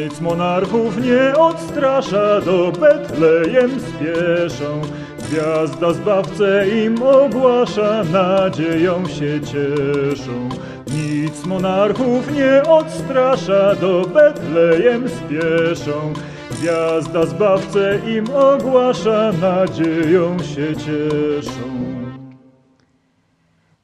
Nic 0.05 0.21
monarchów 0.21 1.01
nie 1.03 1.39
odstrasza, 1.39 2.41
do 2.41 2.73
Betlejem 2.81 3.71
spieszą. 3.81 4.81
Gwiazda 5.19 5.93
zbawcę 5.93 6.67
im 6.85 7.03
ogłasza, 7.03 8.05
nadzieją 8.13 9.09
się 9.09 9.41
cieszą. 9.41 10.49
Nic 10.93 11.47
monarchów 11.47 12.33
nie 12.33 12.63
odstrasza, 12.63 13.75
do 13.75 14.07
Betlejem 14.07 15.09
spieszą. 15.09 16.13
Gwiazda 16.51 17.27
zbawcę 17.27 18.01
im 18.09 18.31
ogłasza, 18.31 19.33
nadzieją 19.33 20.39
się 20.39 20.77
cieszą. 20.77 21.93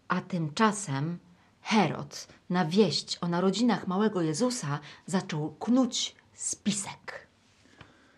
A 0.09 0.21
tymczasem 0.21 1.19
Herod 1.63 2.29
na 2.51 2.65
wieść 2.65 3.19
o 3.21 3.29
narodzinach 3.29 3.87
małego 3.87 4.23
Jezusa 4.23 4.79
zaczął 5.07 5.55
knuć 5.61 6.17
spisek. 6.35 7.27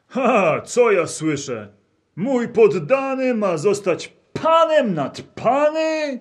Ha, 0.09 0.61
co 0.65 0.91
ja 0.91 1.07
słyszę? 1.07 1.69
Mój 2.17 2.49
poddany 2.49 3.35
ma 3.35 3.57
zostać 3.57 4.13
panem 4.43 4.95
nad 4.95 5.21
pany? 5.21 6.21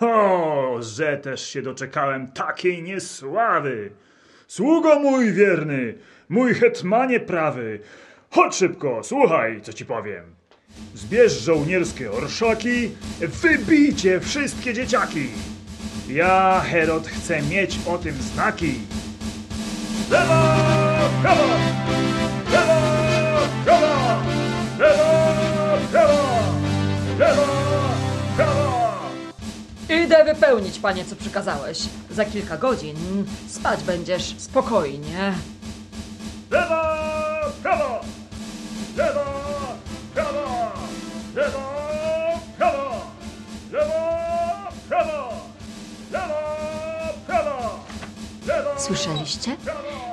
O, 0.00 0.76
że 0.80 1.16
też 1.16 1.48
się 1.48 1.62
doczekałem 1.62 2.26
takiej 2.32 2.82
niesławy. 2.82 3.90
Sługo 4.48 4.98
mój 4.98 5.32
wierny, 5.32 5.94
mój 6.28 6.54
hetmanie 6.54 7.20
prawy, 7.20 7.80
chodź 8.30 8.54
szybko, 8.54 9.00
słuchaj, 9.04 9.60
co 9.62 9.72
ci 9.72 9.86
powiem. 9.86 10.24
Zbierz 10.94 11.32
żołnierskie 11.32 12.12
orszaki, 12.12 12.90
wybijcie 13.20 14.20
wszystkie 14.20 14.74
dzieciaki. 14.74 15.28
Ja, 16.08 16.60
Herod, 16.60 17.06
chcę 17.06 17.42
mieć 17.42 17.78
o 17.86 17.98
tym 17.98 18.14
znaki. 18.14 18.74
Lewo, 20.10 20.34
prawo, 21.22 21.42
lewo, 22.52 22.80
prawo, 23.64 24.22
lewo, 24.78 25.78
prawo, 25.92 26.18
lewo. 27.18 27.61
Wypełnić, 30.24 30.78
panie, 30.78 31.04
co 31.04 31.16
przykazałeś. 31.16 31.78
Za 32.10 32.24
kilka 32.24 32.56
godzin 32.56 32.96
spać 33.48 33.82
będziesz 33.82 34.34
spokojnie. 34.38 35.34
Lewo, 36.50 36.74
prawo, 37.62 38.00
lewo, 38.96 39.20
prawo, 40.14 40.72
lewo, 41.34 41.60
prawo, 42.58 43.06
lewo, 43.72 43.94
prawo, 44.88 45.32
lewo, 46.12 46.34
prawo, 47.26 47.84
lewo. 48.46 48.70
Słyszeliście? 48.80 49.56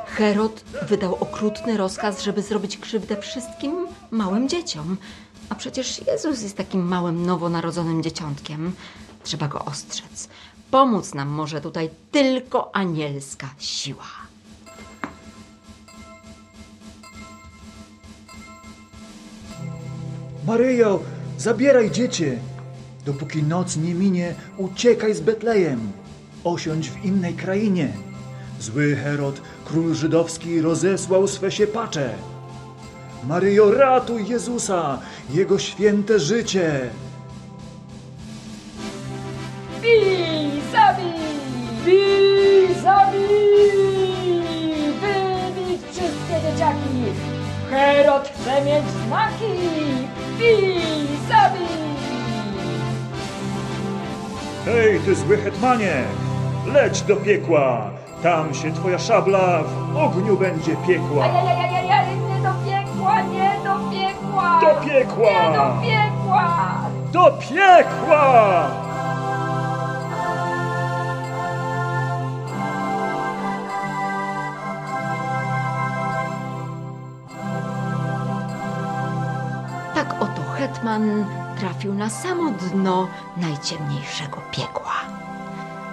Herod 0.05 0.63
wydał 0.81 1.15
okrutny 1.15 1.77
rozkaz, 1.77 2.23
żeby 2.23 2.41
zrobić 2.41 2.77
krzywdę 2.77 3.21
wszystkim 3.21 3.87
małym 4.11 4.49
dzieciom. 4.49 4.97
A 5.49 5.55
przecież 5.55 6.01
Jezus 6.07 6.41
jest 6.41 6.57
takim 6.57 6.87
małym, 6.87 7.25
nowonarodzonym 7.25 8.03
dzieciątkiem. 8.03 8.73
Trzeba 9.29 9.47
go 9.47 9.65
ostrzec. 9.65 10.29
Pomóc 10.71 11.13
nam 11.13 11.27
może 11.29 11.61
tutaj 11.61 11.89
tylko 12.11 12.75
anielska 12.75 13.49
siła. 13.57 14.07
Maryjo, 20.47 20.99
zabieraj 21.37 21.91
dziecię. 21.91 22.39
Dopóki 23.05 23.43
noc 23.43 23.77
nie 23.77 23.93
minie, 23.93 24.35
uciekaj 24.57 25.13
z 25.13 25.21
Betlejem. 25.21 25.91
Osiądź 26.43 26.89
w 26.89 27.05
innej 27.05 27.33
krainie. 27.33 27.93
Zły 28.59 28.95
Herod, 28.95 29.41
król 29.65 29.93
żydowski, 29.95 30.61
rozesłał 30.61 31.27
swe 31.27 31.51
siepacze. 31.51 32.15
Maryjo, 33.27 33.71
ratuj 33.71 34.27
Jezusa, 34.27 34.99
jego 35.29 35.59
święte 35.59 36.19
życie. 36.19 36.89
Bij, 39.81 40.51
zabij! 40.71 41.13
Bij, 41.85 42.75
zabij! 42.83 43.29
Wybić 45.01 45.81
wszystkie 45.91 46.35
dzieciaki! 46.41 47.13
Herod 47.69 48.27
chce 48.27 48.61
mieć 48.65 48.83
znaki! 49.07 49.53
Bij, 50.37 51.07
zabij! 51.29 51.89
Hej, 54.65 54.99
ty 54.99 55.15
zły 55.15 55.37
hetmanie, 55.37 56.03
leć 56.73 57.01
do 57.01 57.15
piekła. 57.15 57.91
Tam 58.23 58.53
się 58.53 58.71
twoja 58.73 58.99
szabla 58.99 59.63
w 59.93 59.97
ogniu 59.97 60.37
będzie 60.37 60.75
piekła. 60.87 61.23
Ajajajajaj, 61.23 62.05
nie 62.15 62.39
do 62.43 62.53
piekła, 62.65 63.21
nie 63.21 63.51
do 63.63 63.75
piekła! 63.91 64.59
Do 64.61 64.87
piekła! 64.87 65.31
Nie 65.31 65.57
do 65.57 65.81
piekła! 65.81 66.45
Do 67.11 67.31
piekła! 67.31 68.88
Hetman 80.89 81.25
trafił 81.59 81.93
na 81.93 82.09
samo 82.09 82.51
dno 82.51 83.07
najciemniejszego 83.37 84.41
piekła. 84.51 84.95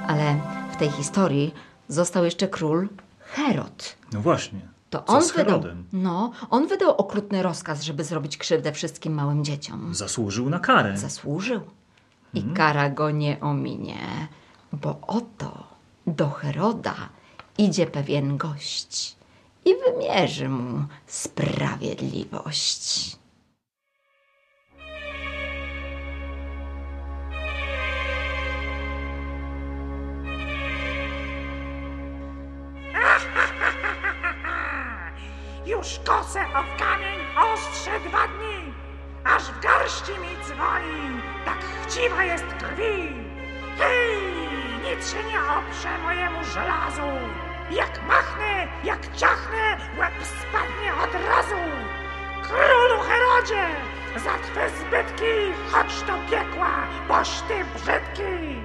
Ale 0.06 0.40
w 0.72 0.76
tej 0.76 0.90
historii 0.90 1.54
został 1.88 2.24
jeszcze 2.24 2.48
król 2.48 2.88
Herod. 3.18 3.96
No 4.12 4.20
właśnie. 4.20 4.60
To 4.90 5.04
on 5.04 5.22
z 5.22 5.32
wydał, 5.32 5.62
no, 5.92 6.32
on 6.50 6.66
wydał 6.66 6.96
okrutny 6.96 7.42
rozkaz, 7.42 7.82
żeby 7.82 8.04
zrobić 8.04 8.36
krzywdę 8.36 8.72
wszystkim 8.72 9.14
małym 9.14 9.44
dzieciom. 9.44 9.94
Zasłużył 9.94 10.50
na 10.50 10.58
karę. 10.58 10.98
Zasłużył. 10.98 11.60
I 12.34 12.42
kara 12.42 12.90
go 12.90 13.10
nie 13.10 13.40
ominie, 13.40 14.28
bo 14.72 15.00
oto 15.06 15.66
do 16.06 16.30
Heroda 16.30 16.94
idzie 17.58 17.86
pewien 17.86 18.36
gość 18.36 19.16
i 19.64 19.70
wymierzy 19.86 20.48
mu 20.48 20.84
sprawiedliwość. 21.06 23.16
O 36.26 36.62
w 36.62 36.76
kamień 36.78 37.18
ostrze 37.52 37.90
dwa 38.08 38.28
dni, 38.28 38.72
aż 39.24 39.42
w 39.42 39.60
garści 39.60 40.12
mi 40.12 40.44
dzwoni, 40.44 41.20
tak 41.44 41.58
chciwa 41.82 42.24
jest 42.24 42.44
krwi. 42.44 43.12
Hej, 43.78 44.16
nic 44.84 45.12
się 45.12 45.24
nie 45.24 45.40
oprze 45.40 45.98
mojemu 46.02 46.44
żelazu. 46.44 47.10
Jak 47.70 48.02
machnę, 48.08 48.68
jak 48.84 49.16
ciachnę, 49.16 49.76
łeb 49.98 50.12
spadnie 50.40 50.94
od 51.04 51.14
razu. 51.28 51.62
Królu 52.42 53.02
Herodzie, 53.02 53.66
za 54.16 54.38
twe 54.38 54.70
zbytki 54.70 55.34
chodź 55.70 56.02
do 56.06 56.30
piekła, 56.30 56.86
boś 57.08 57.40
ty 57.48 57.64
brzydki. 57.74 58.56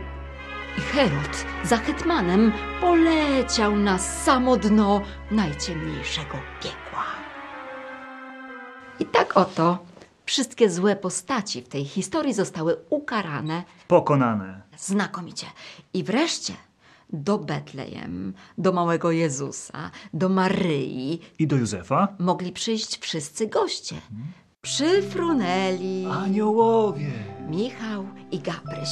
I 0.78 0.82
Herod 0.82 1.46
za 1.64 1.78
hetmanem 1.78 2.52
poleciał 2.82 3.76
na 3.76 3.98
samo 3.98 4.58
dno 4.58 5.02
najciemniejszego 5.32 6.38
piekła. 6.64 6.91
Tak 9.34 9.38
oto 9.38 9.78
wszystkie 10.26 10.70
złe 10.70 10.96
postaci 10.96 11.62
w 11.62 11.68
tej 11.68 11.86
historii 11.86 12.34
zostały 12.34 12.78
ukarane 12.90 13.64
Pokonane. 13.88 14.62
znakomicie. 14.78 15.48
I 15.94 16.04
wreszcie 16.04 16.54
do 17.10 17.38
Betlejem, 17.38 18.34
do 18.58 18.72
małego 18.72 19.12
Jezusa, 19.12 19.92
do 20.14 20.30
Maryi 20.30 21.20
I 21.40 21.48
do 21.48 21.56
Józefa? 21.56 22.08
mogli 22.20 22.52
przyjść 22.52 23.00
wszyscy 23.00 23.48
goście. 23.48 23.96
Przyfrunęli 24.62 26.06
Aniołowie. 26.24 27.12
Michał 27.50 28.06
i 28.32 28.40
Gabryś. 28.40 28.90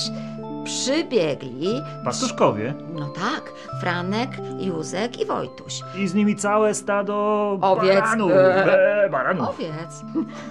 Przybiegli 0.64 1.82
Pastuszkowie. 2.06 2.74
No 2.94 3.10
tak, 3.10 3.54
Franek, 3.82 4.30
Józek 4.60 5.22
i 5.22 5.26
Wojtuś. 5.26 5.82
I 5.98 6.08
z 6.08 6.14
nimi 6.14 6.36
całe 6.36 6.74
stado 6.74 7.14
Owiec. 7.62 7.96
baranów. 7.96 8.32
E. 8.32 9.04
E, 9.06 9.10
baranów. 9.10 9.50
Owiec. 9.50 10.04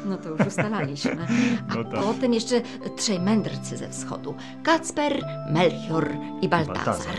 No 0.07 0.17
to 0.17 0.29
już 0.29 0.41
ustalaliśmy. 0.41 1.17
A 1.71 1.75
No 1.77 1.85
tak. 1.85 2.01
potem 2.01 2.35
jeszcze 2.35 2.61
trzej 2.97 3.21
mędrcy 3.21 3.77
ze 3.77 3.89
wschodu. 3.89 4.35
Kacper, 4.63 5.25
Melchior 5.51 6.09
i 6.43 6.49
Baltazar. 6.49 6.85
Baltazar. 6.85 7.15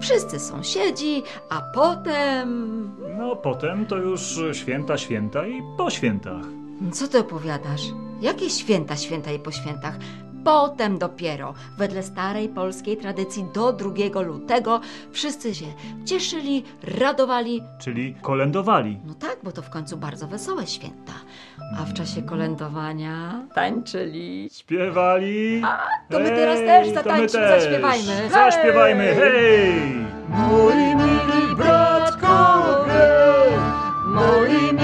Wszyscy 0.00 0.38
sąsiedzi, 0.40 1.22
a 1.50 1.62
potem... 1.74 2.90
No 3.18 3.36
potem 3.36 3.86
to 3.86 3.96
już 3.96 4.38
święta, 4.52 4.98
święta 4.98 5.46
i 5.46 5.62
po 5.76 5.90
świętach. 5.90 6.44
Co 6.92 7.08
ty 7.08 7.18
opowiadasz? 7.18 7.82
Jakie 8.20 8.50
święta, 8.50 8.96
święta 8.96 9.32
i 9.32 9.38
po 9.38 9.52
świętach? 9.52 9.94
Potem 10.44 10.98
dopiero, 10.98 11.54
wedle 11.78 12.02
starej 12.02 12.48
polskiej 12.48 12.96
tradycji, 12.96 13.46
do 13.54 13.72
2 13.72 14.20
lutego 14.20 14.80
wszyscy 15.12 15.54
się 15.54 15.66
cieszyli, 16.04 16.64
radowali. 16.82 17.62
Czyli 17.78 18.14
kolędowali. 18.22 19.00
No 19.04 19.14
tak, 19.14 19.36
bo 19.42 19.52
to 19.52 19.62
w 19.62 19.70
końcu 19.70 19.96
bardzo 19.96 20.26
wesołe 20.26 20.66
święta. 20.66 21.12
A 21.78 21.84
w 21.84 21.92
czasie 21.92 22.22
kolędowania 22.22 23.46
tańczyli. 23.54 24.48
Śpiewali. 24.52 25.62
to 26.10 26.20
my 26.20 26.28
teraz 26.28 26.58
też 26.58 26.88
zatańczymy, 26.94 27.28
też. 27.46 27.62
zaśpiewajmy. 27.62 28.30
Zaśpiewajmy, 28.30 29.14
hej! 29.14 29.82
Moi 30.28 30.96
mili 30.96 31.56
bratkowie, 31.56 33.08
moi 34.06 34.72
mili 34.72 34.83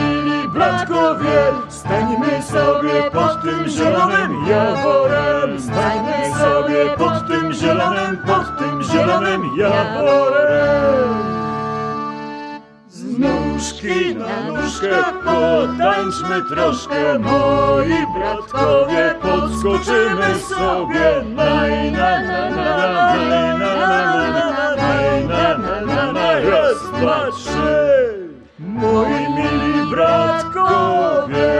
bratkowie, 0.60 1.40
stańmy 1.68 2.42
sobie 2.42 3.10
pod 3.12 3.42
tym 3.42 3.68
zielonym 3.68 4.46
jaworem, 4.46 5.60
stańmy 5.60 6.34
sobie 6.38 6.96
pod 6.98 7.28
tym 7.28 7.52
zielonym, 7.52 8.18
pod 8.26 8.58
tym 8.58 8.82
zielonym 8.82 9.42
jaworem. 9.56 11.08
Z 12.88 13.18
nóżki 13.18 14.16
na 14.16 14.52
nóżkę 14.52 15.04
potańczmy 15.24 16.42
troszkę, 16.48 17.18
moi 17.18 18.06
bratkowie, 18.18 19.14
podskoczymy 19.22 20.38
sobie. 20.48 21.24
Naj, 21.34 21.92
na, 21.92 22.20
na, 22.20 22.50
na, 22.50 22.88
na, 22.88 23.14
naj, 23.14 23.58
na, 23.58 23.74
na, 23.76 23.96
na, 23.96 24.50
na, 24.52 24.76
naj, 24.76 25.24
na, 25.24 25.58
na, 25.58 25.80
na, 25.80 26.12
na, 26.12 26.40
raz, 26.40 26.78
dwa, 27.00 27.26
trzy. 27.32 28.29
Moi 28.60 29.28
mili 29.36 29.90
bratkowie, 29.90 31.52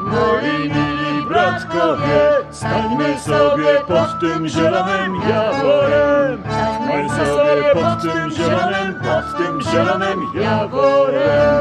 moi 0.00 0.58
mili 0.58 1.26
bratkowie, 1.28 2.20
stańmy 2.50 3.18
sobie 3.20 3.80
pod 3.88 4.20
tym 4.20 4.48
zielonym 4.48 5.14
jaworem. 5.28 6.42
Stańmy 6.50 7.08
sobie 7.08 7.74
pod 7.74 8.02
tym 8.02 8.30
zielonym, 8.30 8.94
pod 8.94 9.36
tym 9.38 9.62
zielonym 9.62 10.20
jaworem. 10.34 11.57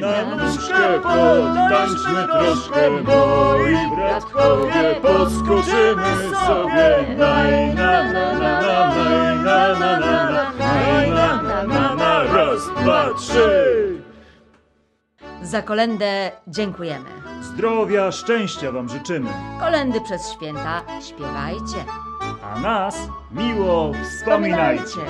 Na 0.00 0.36
nóżkę 0.36 1.00
potańczmy 1.02 2.28
troszkę, 2.28 2.90
moi 2.90 3.96
bratkowie, 3.96 4.94
podskoczymy 5.02 6.34
sobie. 6.46 7.16
Naj, 7.18 7.74
na, 7.74 8.12
na, 8.12 8.32
na, 8.32 8.60
na, 8.60 8.94
naj, 8.94 9.38
na, 9.38 9.78
na, 9.78 9.98
na, 10.00 10.30
na, 10.30 10.52
naj, 10.58 11.10
na, 11.10 11.42
na, 11.42 11.64
na, 11.64 11.94
na, 11.94 12.22
raz, 12.24 12.60
dwa, 12.82 13.06
trzy. 13.18 14.02
Za 15.42 15.62
kolendę 15.62 16.30
dziękujemy. 16.46 17.08
Zdrowia, 17.42 18.12
szczęścia 18.12 18.72
wam 18.72 18.88
życzymy. 18.88 19.30
Kolendy 19.60 20.00
przez 20.00 20.32
święta 20.32 20.82
śpiewajcie. 21.08 21.84
A 22.42 22.60
nas 22.60 22.96
miło 23.32 23.92
wspominajcie. 24.04 25.00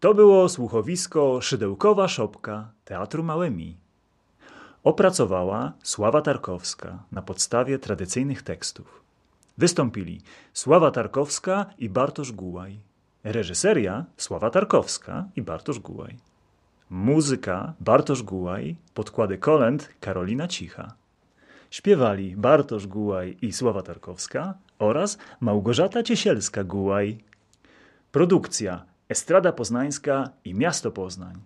To 0.00 0.14
było 0.14 0.48
słuchowisko 0.48 1.40
Szydełkowa 1.40 2.08
Szopka 2.08 2.68
Teatru 2.84 3.22
Małymi. 3.22 3.76
Opracowała 4.84 5.72
Sława 5.82 6.22
Tarkowska 6.22 7.02
na 7.12 7.22
podstawie 7.22 7.78
tradycyjnych 7.78 8.42
tekstów. 8.42 9.02
Wystąpili 9.58 10.20
Sława 10.52 10.90
Tarkowska 10.90 11.66
i 11.78 11.88
Bartosz 11.88 12.32
Gułaj. 12.32 12.80
Reżyseria 13.24 14.04
Sława 14.16 14.50
Tarkowska 14.50 15.24
i 15.36 15.42
Bartosz 15.42 15.78
Gułaj. 15.78 16.16
Muzyka 16.90 17.74
Bartosz 17.80 18.22
Gułaj, 18.22 18.76
podkłady 18.94 19.38
kolęd 19.38 19.88
Karolina 20.00 20.48
Cicha. 20.48 20.94
Śpiewali 21.70 22.36
Bartosz 22.36 22.86
Gułaj 22.86 23.36
i 23.42 23.52
Sława 23.52 23.82
Tarkowska 23.82 24.54
oraz 24.78 25.18
Małgorzata 25.40 26.02
Ciesielska-Gułaj. 26.02 27.16
Produkcja 28.12 28.84
Estrada 29.08 29.52
Poznańska 29.52 30.30
i 30.44 30.54
Miasto 30.54 30.90
Poznań. 30.90 31.36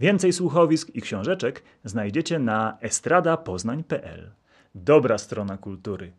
Więcej 0.00 0.32
słuchowisk 0.32 0.90
i 0.94 1.02
książeczek 1.02 1.62
znajdziecie 1.84 2.38
na 2.38 2.78
estradapoznań.pl. 2.80 4.30
Dobra 4.74 5.18
strona 5.18 5.58
kultury. 5.58 6.12